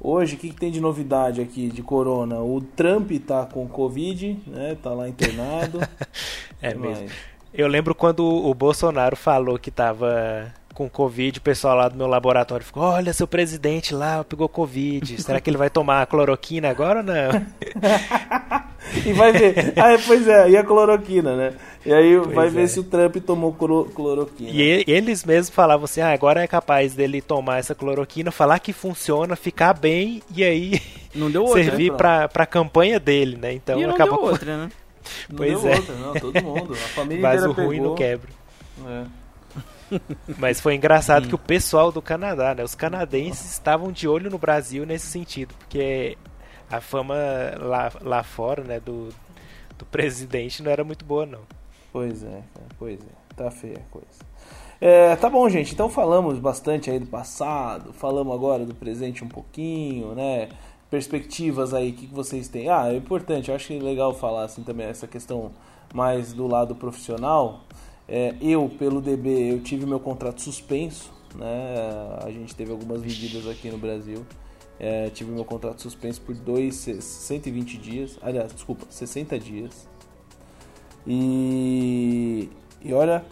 [0.00, 2.40] hoje o que, que, tem de novidade aqui de corona?
[2.40, 4.76] O Trump tá com Covid, né?
[4.82, 5.80] Tá lá internado.
[6.60, 7.02] é mesmo.
[7.02, 7.12] Mais?
[7.52, 12.06] Eu lembro quando o Bolsonaro falou que tava com Covid, o pessoal lá do meu
[12.06, 15.20] laboratório ficou: Olha, seu presidente lá pegou Covid.
[15.20, 17.46] Será que ele vai tomar a cloroquina agora ou não?
[19.06, 19.74] e vai ver.
[19.78, 21.54] Ah, pois é, e a cloroquina, né?
[21.84, 22.50] E aí pois vai é.
[22.50, 24.50] ver se o Trump tomou cloroquina.
[24.50, 28.72] E eles mesmos falavam assim: ah, agora é capaz dele tomar essa cloroquina, falar que
[28.72, 30.82] funciona, ficar bem e aí
[31.14, 33.52] não deu outra, servir né, pra, pra campanha dele, né?
[33.52, 34.18] Então e não acabou.
[34.18, 34.70] Deu outra, né?
[35.34, 35.76] Pois não é.
[35.76, 36.72] Outra, não, todo mundo.
[36.74, 37.88] A família Mas o ruim pegou.
[37.88, 38.30] não quebra.
[38.86, 39.04] É.
[40.36, 41.28] Mas foi engraçado hum.
[41.28, 45.54] que o pessoal do Canadá, né, os canadenses estavam de olho no Brasil nesse sentido,
[45.58, 46.18] porque
[46.70, 47.14] a fama
[47.58, 49.08] lá, lá fora, né, do,
[49.78, 51.40] do presidente não era muito boa, não.
[51.92, 52.42] Pois é,
[52.78, 53.18] pois é.
[53.34, 54.28] Tá feia a coisa.
[54.80, 55.72] É, tá bom, gente.
[55.72, 60.48] Então falamos bastante aí do passado, falamos agora do presente um pouquinho, né?
[60.90, 62.68] Perspectivas aí, o que, que vocês têm?
[62.68, 65.52] Ah, é importante, eu acho legal falar assim também essa questão
[65.92, 67.60] mais do lado profissional.
[68.08, 71.74] É, eu, pelo DB, eu tive meu contrato suspenso, né?
[72.24, 74.24] A gente teve algumas medidas aqui no Brasil.
[74.80, 78.18] É, tive meu contrato suspenso por dois, 120 dias.
[78.22, 79.88] Aliás, desculpa, 60 dias.
[81.06, 82.48] E,
[82.82, 83.24] e olha.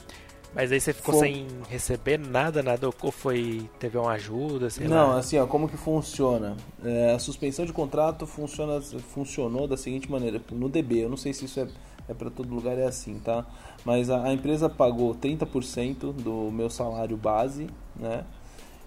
[0.54, 1.28] Mas aí você ficou foi...
[1.28, 2.86] sem receber nada, nada?
[2.86, 3.68] Ou foi.
[3.78, 4.68] teve uma ajuda?
[4.80, 5.18] Não, lá?
[5.18, 6.56] assim, ó, como que funciona?
[6.82, 11.34] É, a suspensão de contrato funciona, funcionou da seguinte maneira: no DB, eu não sei
[11.34, 11.68] se isso é,
[12.08, 13.44] é para todo lugar, é assim, tá?
[13.84, 18.24] Mas a, a empresa pagou 30% do meu salário base, né?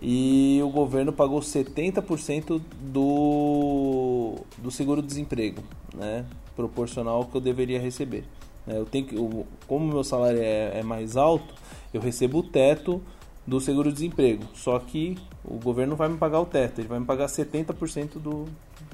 [0.02, 5.62] E o governo pagou 70% do, do seguro-desemprego,
[5.94, 6.26] né?
[6.56, 8.24] Proporcional ao que eu deveria receber.
[8.66, 8.78] Né?
[8.78, 11.54] Eu tenho que, eu, como o meu salário é, é mais alto,
[11.94, 13.02] eu recebo o teto
[13.46, 14.44] do seguro-desemprego.
[14.54, 18.20] Só que o governo não vai me pagar o teto, ele vai me pagar 70%
[18.20, 18.46] do,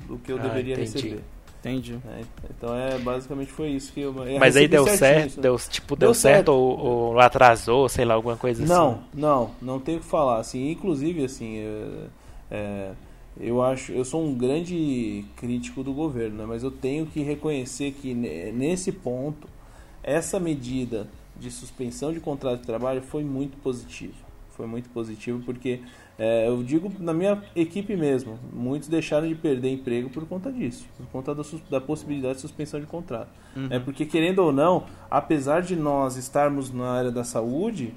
[0.07, 0.93] do que eu Ah, deveria entendi.
[0.93, 1.23] receber.
[1.69, 1.93] Entendi.
[2.03, 2.23] né?
[2.49, 4.13] Então é basicamente foi isso que eu.
[4.23, 5.43] eu Mas aí deu certo, isso, né?
[5.43, 6.49] deu, tipo, deu, Deu certo, certo.
[6.49, 9.01] Ou, ou atrasou, sei lá, alguma coisa Não, assim.
[9.13, 10.39] não, não tem o que falar.
[10.39, 12.07] Assim, inclusive, assim, é,
[12.51, 12.91] é,
[13.39, 16.45] eu acho, eu sou um grande crítico do governo, né?
[16.47, 19.47] mas eu tenho que reconhecer que ne- nesse ponto
[20.03, 24.13] essa medida de suspensão de contrato de trabalho foi muito positiva.
[24.51, 25.81] Foi muito positivo porque
[26.17, 30.85] é, eu digo na minha equipe mesmo, muitos deixaram de perder emprego por conta disso,
[30.97, 33.29] por conta da, da possibilidade de suspensão de contrato.
[33.69, 37.93] É porque querendo ou não, apesar de nós estarmos na área da saúde,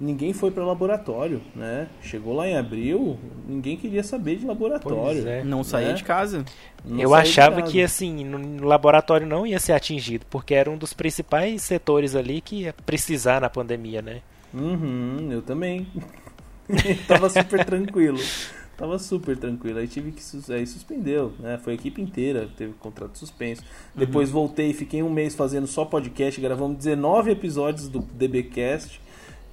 [0.00, 1.88] ninguém foi para laboratório, né?
[2.02, 5.26] Chegou lá em abril, ninguém queria saber de laboratório.
[5.28, 5.44] É.
[5.44, 5.94] Não saía Né?
[5.94, 6.44] de casa.
[6.84, 7.70] Não Eu achava casa.
[7.72, 12.14] que assim, no- no laboratório não ia ser atingido, porque era um dos principais setores
[12.16, 14.20] ali que ia precisar na pandemia, né?
[14.52, 15.86] Uhum, eu também.
[17.06, 18.18] Tava super tranquilo.
[18.76, 19.78] Tava super tranquilo.
[19.78, 21.58] Aí tive que sus- aí suspendeu, né?
[21.62, 23.62] Foi a equipe inteira, teve contrato suspenso.
[23.94, 29.00] Depois voltei, fiquei um mês fazendo só podcast, gravamos 19 episódios do DBcast.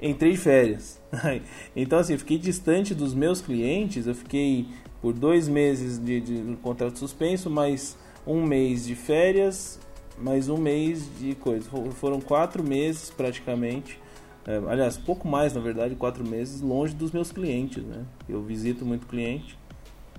[0.01, 0.99] Entrei de férias.
[1.75, 4.07] Então assim, fiquei distante dos meus clientes.
[4.07, 4.65] Eu fiquei
[5.01, 9.79] por dois meses de, de contrato suspenso, mais um mês de férias,
[10.17, 11.69] mais um mês de coisa.
[11.69, 13.99] Fo- Foram quatro meses praticamente.
[14.47, 18.03] É, aliás, pouco mais, na verdade, quatro meses longe dos meus clientes, né?
[18.27, 19.57] Eu visito muito cliente.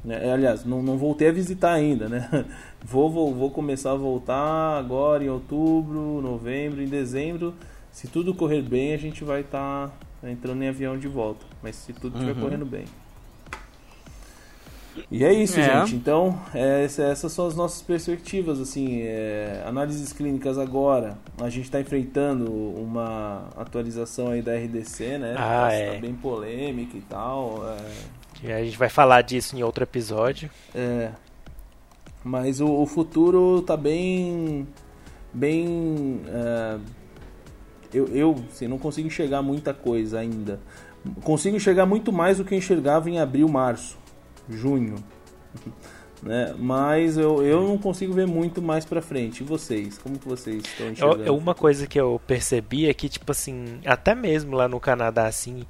[0.05, 0.27] né?
[0.29, 2.29] É, Aliás, não, não voltei a visitar ainda, né?
[2.85, 7.55] Vou, vou, vou começar a voltar agora em outubro, novembro, em dezembro.
[7.93, 9.95] Se tudo correr bem, a gente vai estar
[10.25, 11.45] entrando em avião de volta.
[11.63, 12.41] Mas se tudo estiver Uhum.
[12.41, 12.85] correndo bem.
[15.11, 15.63] E é isso, É.
[15.81, 15.95] gente.
[15.97, 18.59] Então, é, essa- essas são as nossas perspectivas.
[18.61, 21.17] Assim, é, análises clínicas agora.
[21.41, 25.35] A gente está enfrentando uma atualização aí da RDC, né?
[25.37, 25.95] Ah, tá, é.
[25.95, 27.63] tá bem polêmica e tal.
[28.43, 30.51] é, E a gente vai falar disso em outro episódio.
[30.75, 31.11] é,
[32.25, 34.67] mas o, o futuro tá bem.
[35.33, 36.21] Bem.
[36.29, 36.79] é,
[37.93, 40.61] eu, eu assim, não consigo enxergar muita coisa ainda.
[41.25, 43.97] Consigo enxergar muito mais do que eu enxergava em abril, março,
[44.57, 44.97] junho.
[46.23, 46.55] Né?
[46.59, 49.41] Mas eu, eu não consigo ver muito mais pra frente.
[49.41, 49.97] E vocês?
[49.97, 51.25] Como que vocês estão enxergando?
[51.25, 55.27] eu- uma coisa que eu percebi é que, tipo assim, até mesmo lá no Canadá,
[55.27, 55.63] assim,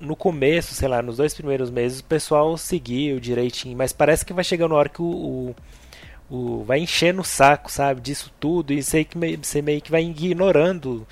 [0.00, 4.32] no começo, sei lá, nos dois primeiros meses, o pessoal seguiu direitinho, mas parece que
[4.32, 5.54] vai chegando a hora que o,
[6.28, 9.80] o, o- vai enchendo o saco, sabe, disso tudo, e sei que meio- você meio
[9.80, 11.06] que vai ignorando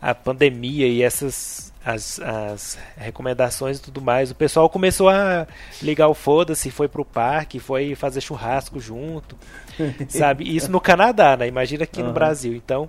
[0.00, 4.30] a pandemia e essas as, as recomendações e tudo mais.
[4.30, 5.46] O pessoal começou a
[5.80, 9.36] ligar o foda-se, foi pro parque, foi fazer churrasco junto,
[10.08, 10.44] sabe?
[10.44, 11.46] Isso no Canadá, né?
[11.46, 12.14] Imagina aqui no Aham.
[12.14, 12.54] Brasil.
[12.54, 12.88] Então,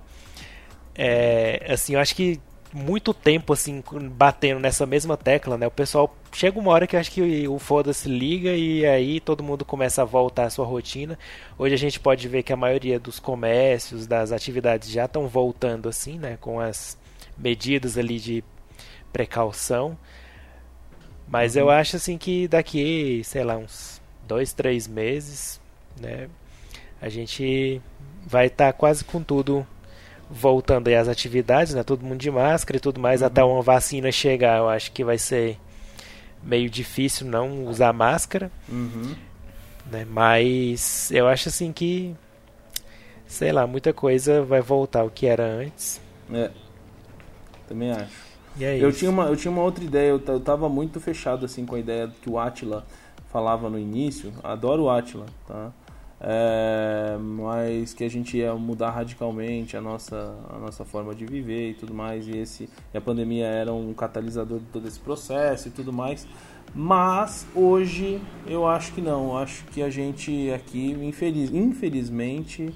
[0.94, 2.40] é, assim, eu acho que
[2.74, 5.64] muito tempo assim batendo nessa mesma tecla, né?
[5.64, 9.44] O pessoal chega uma hora que eu acho que o foda-se liga e aí todo
[9.44, 11.16] mundo começa a voltar à sua rotina.
[11.56, 15.88] Hoje a gente pode ver que a maioria dos comércios, das atividades já estão voltando
[15.88, 16.98] assim, né, com as
[17.38, 18.42] medidas ali de
[19.14, 19.96] precaução.
[21.28, 25.60] Mas eu acho assim que daqui, sei lá, uns dois, três meses,
[25.98, 26.28] né,
[27.00, 27.80] a gente
[28.26, 29.66] vai estar quase com tudo
[30.30, 31.82] voltando aí às atividades, né?
[31.82, 35.16] Todo mundo de máscara e tudo mais, até uma vacina chegar, eu acho que vai
[35.18, 35.58] ser
[36.42, 39.14] meio difícil não usar máscara, Uhum.
[39.90, 40.04] né?
[40.08, 42.14] Mas eu acho assim que
[43.26, 46.00] sei lá, muita coisa vai voltar ao que era antes.
[46.32, 46.50] É,
[47.68, 48.33] também acho.
[48.60, 51.66] É Eu tinha, uma, eu tinha uma outra ideia, eu, eu tava muito fechado assim
[51.66, 52.84] com a ideia que o Atila
[53.28, 54.32] falava no início.
[54.42, 55.72] Adoro o Atila, tá?
[56.20, 61.70] É, mas que a gente ia mudar radicalmente a nossa, a nossa forma de viver
[61.70, 62.26] e tudo mais.
[62.26, 66.26] E, esse, e a pandemia era um catalisador de todo esse processo e tudo mais.
[66.74, 69.30] Mas hoje eu acho que não.
[69.30, 72.72] Eu acho que a gente aqui, infeliz, infelizmente,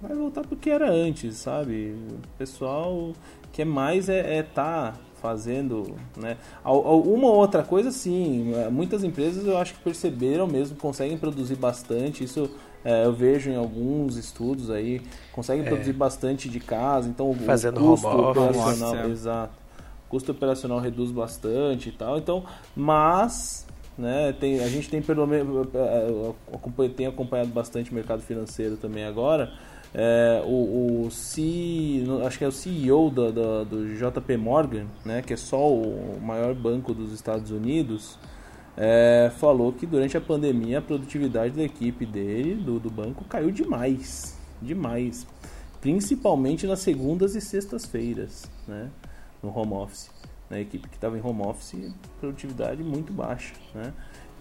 [0.00, 1.94] vai voltar pro que era antes, sabe?
[2.10, 3.12] O pessoal
[3.52, 6.36] quer mais é estar fazendo, né?
[6.64, 8.52] Uma ou outra coisa, sim.
[8.70, 12.24] Muitas empresas eu acho que perceberam mesmo, conseguem produzir bastante.
[12.24, 12.50] Isso
[12.84, 15.68] é, eu vejo em alguns estudos aí, conseguem É.
[15.68, 17.08] produzir bastante de casa.
[17.08, 18.38] Então o Fazendo custo home office.
[18.58, 19.06] operacional, é.
[19.08, 19.52] exato.
[20.06, 22.16] O custo operacional reduz bastante e tal.
[22.16, 22.42] Então,
[22.74, 23.66] mas
[23.98, 28.76] né, tem, a gente tem pelo menos eh, acompanha- tem acompanhado bastante o mercado financeiro
[28.78, 29.52] também agora.
[29.92, 35.36] É, o, o C, acho que é o CEO do JP Morgan, né, que é
[35.36, 38.16] só o maior banco dos Estados Unidos,
[38.76, 43.50] é, falou que durante a pandemia a produtividade da equipe dele, do, do banco, caiu
[43.50, 44.38] demais.
[44.62, 45.26] Demais.
[45.80, 48.90] Principalmente nas segundas e sextas-feiras, né,
[49.42, 50.10] no home office.
[50.48, 53.54] Na equipe que estava em home office, produtividade muito baixa.
[53.74, 53.92] Né?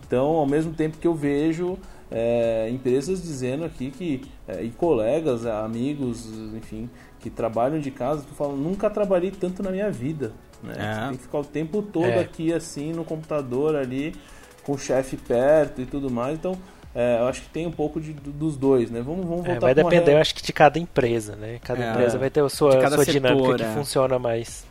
[0.06, 1.78] Então, ao mesmo tempo que eu vejo
[2.12, 6.90] é, empresas dizendo aqui que é, e colegas, amigos, enfim,
[7.20, 10.32] que trabalham de casa, tu fala, nunca trabalhei tanto na minha vida.
[10.64, 10.74] Né?
[10.78, 10.94] É.
[10.94, 12.20] Você tem que ficar o tempo todo é.
[12.20, 14.16] aqui assim no computador ali,
[14.64, 16.38] com o chefe perto e tudo mais.
[16.38, 16.58] Então,
[16.94, 19.02] é, eu acho que tem um pouco de, dos dois, né?
[19.02, 21.60] Vamos, vamos é, voltar Vai depender, eu acho que de cada empresa, né?
[21.64, 21.92] Cada é.
[21.92, 24.66] empresa vai ter a sua, sua setor, dinâmica que funciona mais.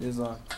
[0.00, 0.57] Exato.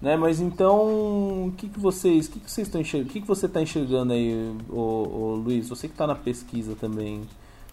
[0.00, 3.10] Né, mas então, o que, que vocês, o que, que vocês estão enxergando?
[3.10, 5.68] O que, que você está enxergando aí, o, o Luiz?
[5.70, 7.22] Você que está na pesquisa também,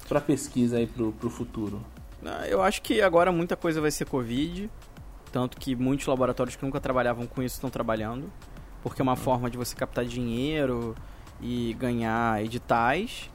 [0.08, 1.82] para pesquisa aí para o futuro?
[2.26, 4.70] Ah, eu acho que agora muita coisa vai ser Covid,
[5.32, 8.32] tanto que muitos laboratórios que nunca trabalhavam com isso estão trabalhando,
[8.82, 9.18] porque é uma uhum.
[9.18, 10.96] forma de você captar dinheiro
[11.42, 13.30] e ganhar editais.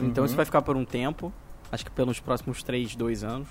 [0.00, 0.26] Então uhum.
[0.26, 1.32] isso vai ficar por um tempo,
[1.70, 3.48] acho que pelos próximos 3, 2 anos.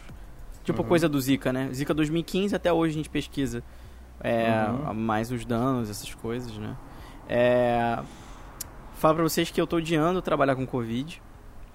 [0.65, 0.87] Tipo uhum.
[0.87, 1.69] coisa do Zika, né?
[1.71, 3.63] Zika 2015 até hoje a gente pesquisa
[4.19, 4.93] é, uhum.
[4.93, 6.75] mais os danos, essas coisas, né?
[7.27, 7.99] É,
[8.95, 11.21] falo pra vocês que eu tô odiando trabalhar com Covid.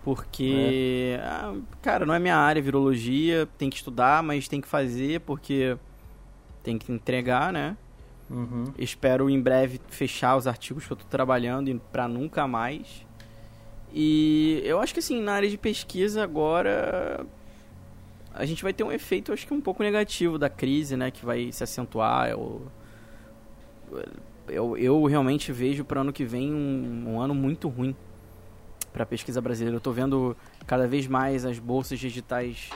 [0.02, 1.22] Porque, é.
[1.22, 5.76] ah, cara, não é minha área, virologia, tem que estudar, mas tem que fazer porque
[6.62, 7.76] tem que entregar, né?
[8.30, 8.72] Uhum.
[8.78, 13.04] Espero em breve fechar os artigos que eu tô trabalhando pra nunca mais.
[13.92, 17.26] E eu acho que assim, na área de pesquisa agora
[18.34, 21.10] a gente vai ter um efeito, acho que um pouco negativo da crise, né?
[21.10, 22.30] Que vai se acentuar.
[22.30, 22.62] Eu,
[24.48, 27.94] eu, eu realmente vejo para ano que vem um, um ano muito ruim
[28.92, 29.74] para a pesquisa brasileira.
[29.74, 32.70] Eu estou vendo cada vez mais as bolsas digitais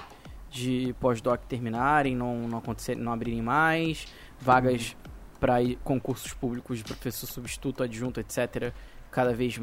[0.51, 4.07] de pós-doc terminarem, não, não, acontecerem, não abrirem mais,
[4.41, 4.97] vagas
[5.41, 8.73] para concursos públicos de professor substituto, adjunto, etc.,
[9.11, 9.61] cada vez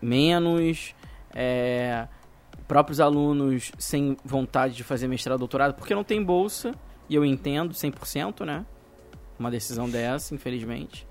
[0.00, 0.94] menos.
[1.34, 2.06] É,
[2.72, 6.74] próprios alunos sem vontade de fazer mestrado doutorado porque não tem bolsa,
[7.06, 8.64] e eu entendo 100%, né?
[9.38, 11.06] Uma decisão dessa, infelizmente.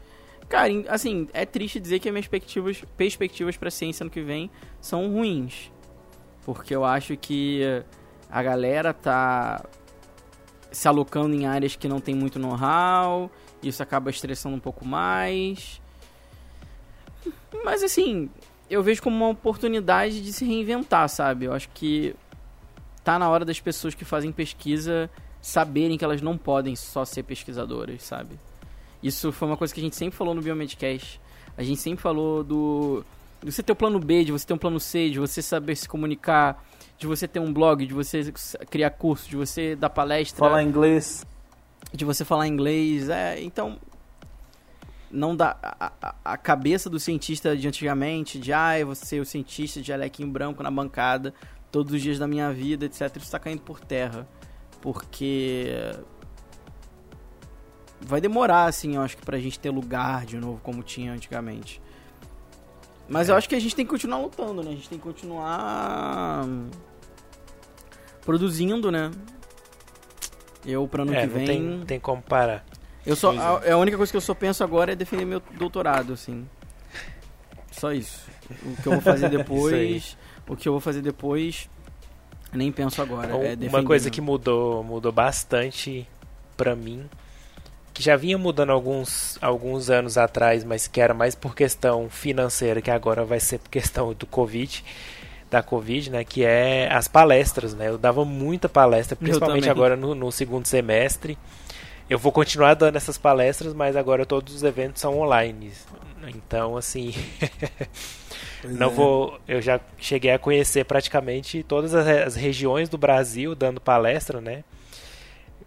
[0.50, 4.50] Cara, assim, é triste dizer que as minhas perspectivas, perspectivas para ciência no que vem
[4.80, 5.72] são ruins.
[6.44, 7.62] Porque eu acho que
[8.28, 9.64] a galera tá
[10.72, 13.30] se alocando em áreas que não tem muito know-how,
[13.62, 15.80] isso acaba estressando um pouco mais.
[17.64, 18.32] Mas assim,
[18.72, 21.46] eu vejo como uma oportunidade de se reinventar, sabe?
[21.46, 22.16] Eu acho que
[23.04, 25.10] tá na hora das pessoas que fazem pesquisa
[25.42, 28.40] saberem que elas não podem só ser pesquisadoras, sabe?
[29.04, 31.20] Isso foi uma coisa que a gente sempre falou no Biomedcast.
[31.58, 33.04] A gente sempre falou do
[33.44, 35.76] de você ter o plano B, de você ter um plano C, de você saber
[35.76, 36.64] se comunicar,
[36.98, 38.32] de você ter um blog, de você
[38.70, 40.38] criar curso, de você dar palestra.
[40.38, 41.26] Falar inglês.
[41.92, 43.10] De você falar inglês.
[43.10, 43.80] É, então,
[45.12, 49.20] não dá a, a, a, cabeça do cientista de antigamente, de ah, eu vou ser
[49.20, 51.34] o cientista de alequinho branco na bancada
[51.72, 53.02] todos os dias da minha vida, etc.
[53.02, 54.28] Isso está caindo por terra.
[54.82, 55.94] Porque
[58.00, 61.82] vai demorar, assim, eu acho que pra gente ter lugar de novo como tinha antigamente.
[63.08, 63.32] Mas é.
[63.32, 64.72] eu acho que a gente tem que continuar lutando, né?
[64.72, 66.48] A gente tem que continuar
[68.26, 69.12] produzindo, né?
[70.66, 71.46] Eu, pra ano é, que vem...
[71.46, 72.66] Tem, tem como parar.
[73.06, 73.72] Eu só, a, é.
[73.72, 76.48] a, única coisa que eu só penso agora é defender meu doutorado, assim.
[77.72, 78.30] Só isso.
[78.64, 80.18] O que eu vou fazer depois.
[80.48, 81.70] o que eu vou fazer depois.
[82.54, 83.34] Nem penso agora.
[83.34, 86.08] É Uma coisa que mudou, mudou bastante
[86.56, 87.10] pra mim.
[87.94, 92.82] Que já vinha mudando alguns, alguns anos atrás, mas que era mais por questão financeira,
[92.82, 94.84] que agora vai ser por questão do Covid
[95.50, 96.24] da Covid, né?
[96.24, 97.90] Que é as palestras, né?
[97.90, 101.38] Eu dava muita palestra, principalmente agora no, no segundo semestre
[102.12, 105.72] eu vou continuar dando essas palestras, mas agora todos os eventos são online.
[106.28, 107.14] Então, assim,
[108.66, 108.90] não é.
[108.90, 109.40] vou.
[109.48, 114.66] Eu já cheguei a conhecer praticamente todas as, regiões do Brasil dando palestra, né?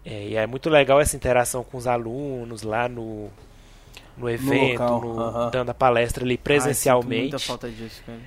[0.05, 3.31] É, e é muito legal essa interação com os alunos lá no,
[4.15, 7.15] no evento, no no, dando a palestra ali presencialmente.
[7.15, 8.19] Ai, muita falta disso, cara.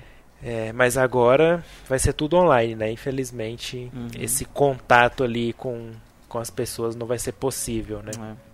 [0.43, 2.91] É, mas agora vai ser tudo online, né?
[2.91, 4.09] Infelizmente, uhum.
[4.19, 5.91] esse contato ali com,
[6.29, 8.11] com as pessoas não vai ser possível, né?
[8.17, 8.49] É.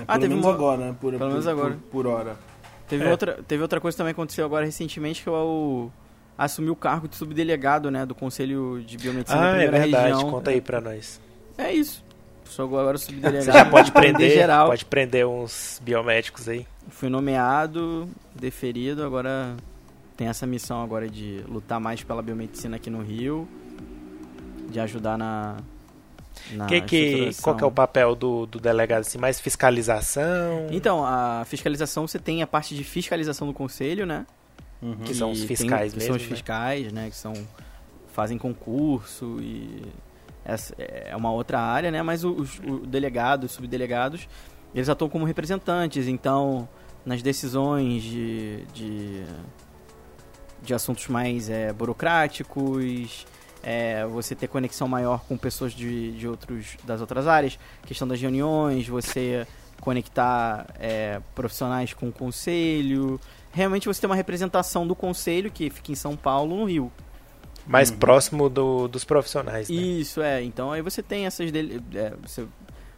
[0.00, 0.52] É, ah, teve menos uma...
[0.52, 0.96] agora, né?
[1.00, 1.74] Por, pelo menos agora.
[1.74, 2.36] Por, por hora.
[2.88, 3.10] Teve, é.
[3.10, 5.90] outra, teve outra coisa que também aconteceu agora recentemente, que é o
[6.36, 9.94] assumir o cargo de subdelegado, né, do Conselho de Biomedicina ah, da é verdade.
[9.94, 10.30] Região.
[10.30, 11.20] Conta aí pra nós.
[11.58, 12.02] É isso.
[12.46, 13.44] Sou agora subdelegado.
[13.44, 14.68] Você já pode prender, geral.
[14.68, 16.66] pode prender uns biomédicos aí.
[16.88, 19.54] Fui nomeado, deferido, agora
[20.16, 23.46] tem essa missão agora de lutar mais pela biomedicina aqui no Rio,
[24.70, 25.58] de ajudar na
[26.68, 29.00] que que, qual que é o papel do, do delegado?
[29.00, 30.66] Assim, mais fiscalização?
[30.70, 34.26] Então, a fiscalização, você tem a parte de fiscalização do conselho, né?
[34.82, 34.96] Uhum.
[34.96, 37.02] Que são os fiscais tem, mesmo, Que são os fiscais, né?
[37.02, 37.10] né?
[37.10, 37.32] Que são,
[38.12, 39.82] fazem concurso e...
[40.42, 42.02] Essa é uma outra área, né?
[42.02, 44.26] Mas os, os delegados, subdelegados,
[44.74, 46.08] eles atuam como representantes.
[46.08, 46.66] Então,
[47.04, 49.24] nas decisões de, de,
[50.62, 53.26] de assuntos mais é, burocráticos,
[53.62, 58.20] é, você ter conexão maior com pessoas de, de outros, das outras áreas, questão das
[58.20, 59.46] reuniões, você
[59.80, 63.20] conectar é, profissionais com o conselho.
[63.52, 66.92] Realmente você tem uma representação do conselho, que fica em São Paulo, no Rio.
[67.66, 67.96] Mais uhum.
[67.96, 69.68] próximo do, dos profissionais.
[69.68, 69.76] Né?
[69.76, 70.42] Isso, é.
[70.42, 71.50] Então aí você tem essas.
[71.50, 72.46] Dele, é, você,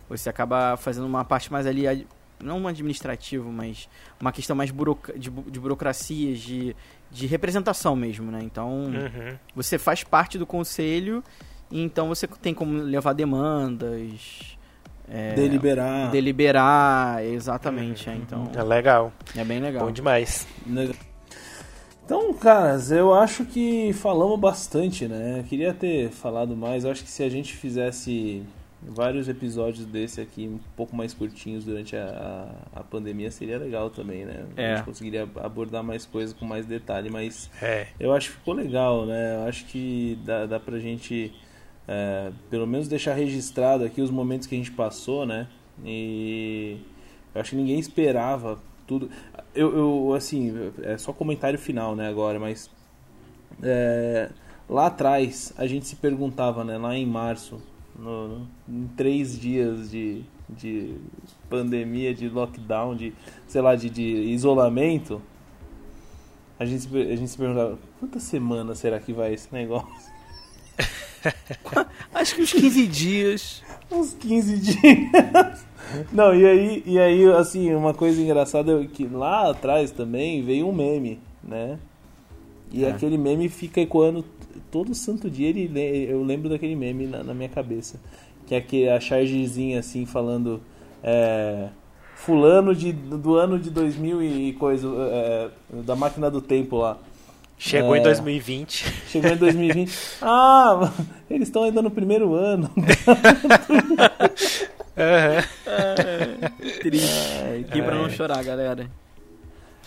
[0.09, 2.07] você acaba fazendo uma parte mais ali,
[2.43, 3.89] não um administrativo, mas
[4.21, 6.77] uma questão mais buroc de, de burocracias, de,
[7.11, 8.41] de representação mesmo, né?
[8.43, 9.37] Então uhum.
[9.55, 11.23] você faz parte do conselho,
[11.71, 14.57] e então você tem como levar demandas.
[15.09, 16.11] É, deliberar.
[16.11, 18.09] Deliberar, exatamente.
[18.09, 19.13] É, então, é legal.
[19.37, 19.87] É bem legal.
[19.87, 20.47] Bom demais.
[22.05, 25.45] Então, caras, eu acho que falamos bastante, né?
[25.49, 26.85] queria ter falado mais.
[26.85, 28.43] Eu acho que se a gente fizesse
[28.89, 33.91] vários episódios desse aqui, um pouco mais curtinhos durante a, a, a pandemia, seria legal
[33.91, 34.45] também, né?
[34.57, 34.73] É.
[34.73, 37.89] A gente conseguiria abordar mais coisas com mais detalhe, mas é.
[37.99, 39.37] eu acho que ficou legal, né?
[39.37, 41.33] Eu acho que dá, dá pra gente
[41.87, 45.47] é, pelo menos deixar registrado aqui os momentos que a gente passou, né?
[45.85, 46.79] E
[47.35, 49.11] eu acho que ninguém esperava tudo.
[49.55, 52.71] Eu, eu assim, é só comentário final, né, agora, mas
[53.63, 54.31] é,
[54.69, 57.61] lá atrás a gente se perguntava, né, lá em março,
[57.99, 60.97] no, em três dias de, de
[61.49, 63.13] pandemia, de lockdown, de,
[63.47, 65.21] sei lá, de, de isolamento,
[66.59, 70.13] a gente, a gente se perguntava, quantas semanas será que vai esse negócio?
[72.15, 73.63] Acho que uns 15 dias.
[73.91, 75.67] Uns 15 dias.
[76.13, 80.69] Não, e aí, e aí, assim, uma coisa engraçada é que lá atrás também veio
[80.69, 81.79] um meme, né?
[82.73, 82.91] E é.
[82.91, 84.25] aquele meme fica ecoando
[84.71, 85.71] todo santo dia, ele,
[86.09, 88.01] eu lembro daquele meme na, na minha cabeça.
[88.47, 90.61] Que é que a chargezinha assim falando.
[91.03, 91.69] É,
[92.15, 94.89] fulano de, do ano de 2000 e coisa.
[94.89, 95.51] É,
[95.85, 96.99] da máquina do tempo lá.
[97.59, 98.93] Chegou é, em 2020.
[99.07, 99.93] Chegou em 2020.
[100.23, 100.91] ah,
[101.31, 102.69] eles estão ainda no primeiro ano.
[102.77, 102.83] uhum.
[106.81, 107.09] triste.
[107.61, 108.91] Aqui pra não chorar, galera.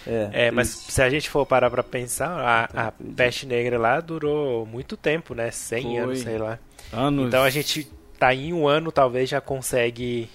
[0.08, 4.00] É, é mas se a gente for parar pra pensar, a, a peste negra lá
[4.00, 5.52] durou muito tempo, né?
[5.52, 5.98] 100 Foi.
[5.98, 6.60] anos, sei lá.
[6.94, 7.28] Anos.
[7.28, 7.90] Então a gente
[8.20, 10.30] tá em um ano, talvez já consegue.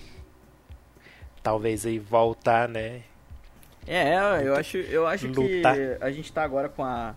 [1.42, 3.02] Talvez aí voltar, né?
[3.86, 4.14] É,
[4.44, 5.62] eu acho, eu acho que
[6.00, 7.14] a gente tá agora com a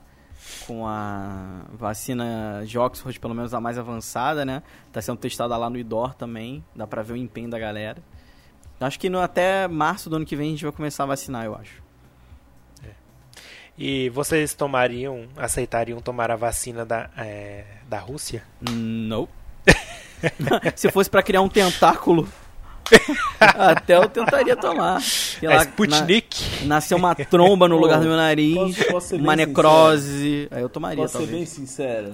[0.66, 4.64] com a vacina de Oxford, pelo menos a mais avançada, né?
[4.92, 8.02] Tá sendo testada lá no IDOR também, dá pra ver o empenho da galera.
[8.80, 11.46] Acho que no, até março do ano que vem a gente vai começar a vacinar,
[11.46, 11.83] eu acho.
[13.78, 13.84] É.
[13.84, 18.44] E vocês tomariam, aceitariam tomar a vacina da, é, da Rússia?
[18.62, 19.28] Não.
[20.76, 22.28] Se fosse para criar um tentáculo
[23.40, 25.02] Até eu tentaria tomar.
[25.02, 26.62] Sei lá, Sputnik.
[26.62, 30.44] Na, nasceu uma tromba no lugar do meu nariz, posso, posso uma necrose.
[30.44, 30.56] Sincero.
[30.56, 31.30] Aí eu tomaria, Posso talvez.
[31.30, 32.14] ser bem sincero?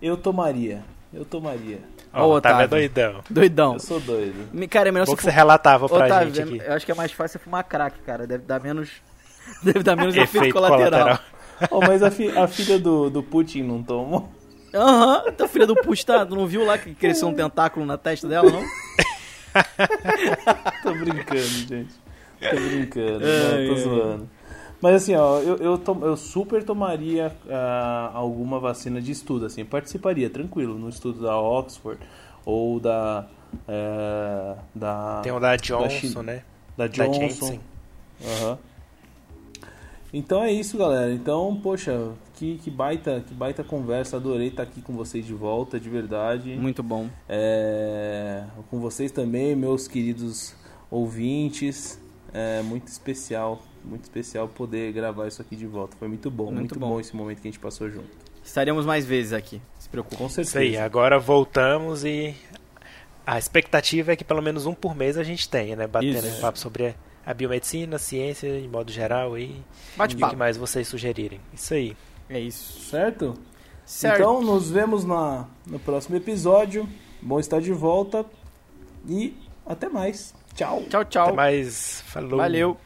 [0.00, 0.84] Eu tomaria.
[1.12, 1.80] Eu tomaria.
[2.12, 3.20] Ó, oh, Otávio é doidão.
[3.28, 3.72] Doidão.
[3.74, 4.48] Eu sou doido.
[4.68, 6.66] Cara, é melhor Bom que você relatava pra Otávio, gente aqui.
[6.66, 8.26] Eu acho que é mais fácil fumar crack, cara.
[8.26, 8.90] Deve dar menos...
[9.62, 10.90] Deve dar menos efeito, efeito colateral.
[10.90, 11.20] colateral.
[11.70, 14.28] oh, mas a, fi, a, filha do, do Putin não tomou?
[14.74, 17.96] Aham, uhum, a filha do Putin tá, não viu lá que cresceu um tentáculo na
[17.96, 18.62] testa dela, não?
[20.82, 21.94] tô brincando, gente.
[22.38, 23.82] Tô brincando, é, não, tô é.
[23.82, 24.30] zoando.
[24.80, 29.64] Mas assim, ó, eu, eu, to, eu super tomaria uh, alguma vacina de estudo, assim,
[29.64, 32.00] participaria, tranquilo, no estudo da Oxford
[32.44, 33.26] ou da.
[33.66, 36.42] Uh, da Tem o da Johnson, da né?
[36.76, 37.58] Da Johnson.
[38.20, 38.58] Da uhum.
[40.12, 41.12] Então é isso, galera.
[41.12, 44.16] Então, poxa, que, que, baita, que baita conversa.
[44.16, 46.56] Adorei estar aqui com vocês de volta, de verdade.
[46.56, 47.08] Muito bom.
[47.28, 50.54] É, com vocês também, meus queridos
[50.90, 52.00] ouvintes.
[52.32, 55.96] É muito especial, muito especial poder gravar isso aqui de volta.
[55.96, 56.88] Foi muito bom, muito, muito bom.
[56.90, 57.00] bom.
[57.00, 58.28] esse momento que a gente passou junto.
[58.44, 60.16] Estaremos mais vezes aqui, se preocupe.
[60.16, 60.62] Com certeza.
[60.62, 62.34] Isso aí, agora voltamos e
[63.26, 65.86] a expectativa é que pelo menos um por mês a gente tenha, né?
[65.86, 66.94] Batendo papo sobre
[67.28, 69.54] a biomedicina, a ciência, de modo geral e,
[69.98, 71.38] e o que mais vocês sugerirem.
[71.52, 71.94] Isso aí.
[72.26, 72.88] É isso.
[72.88, 73.34] Certo?
[73.84, 74.14] Certo.
[74.16, 76.88] Então, nos vemos na, no próximo episódio.
[77.20, 78.24] Bom estar de volta.
[79.06, 80.34] E até mais.
[80.54, 80.82] Tchau.
[80.88, 81.26] Tchau, tchau.
[81.26, 82.02] Até mais.
[82.06, 82.38] Falou.
[82.38, 82.78] Valeu.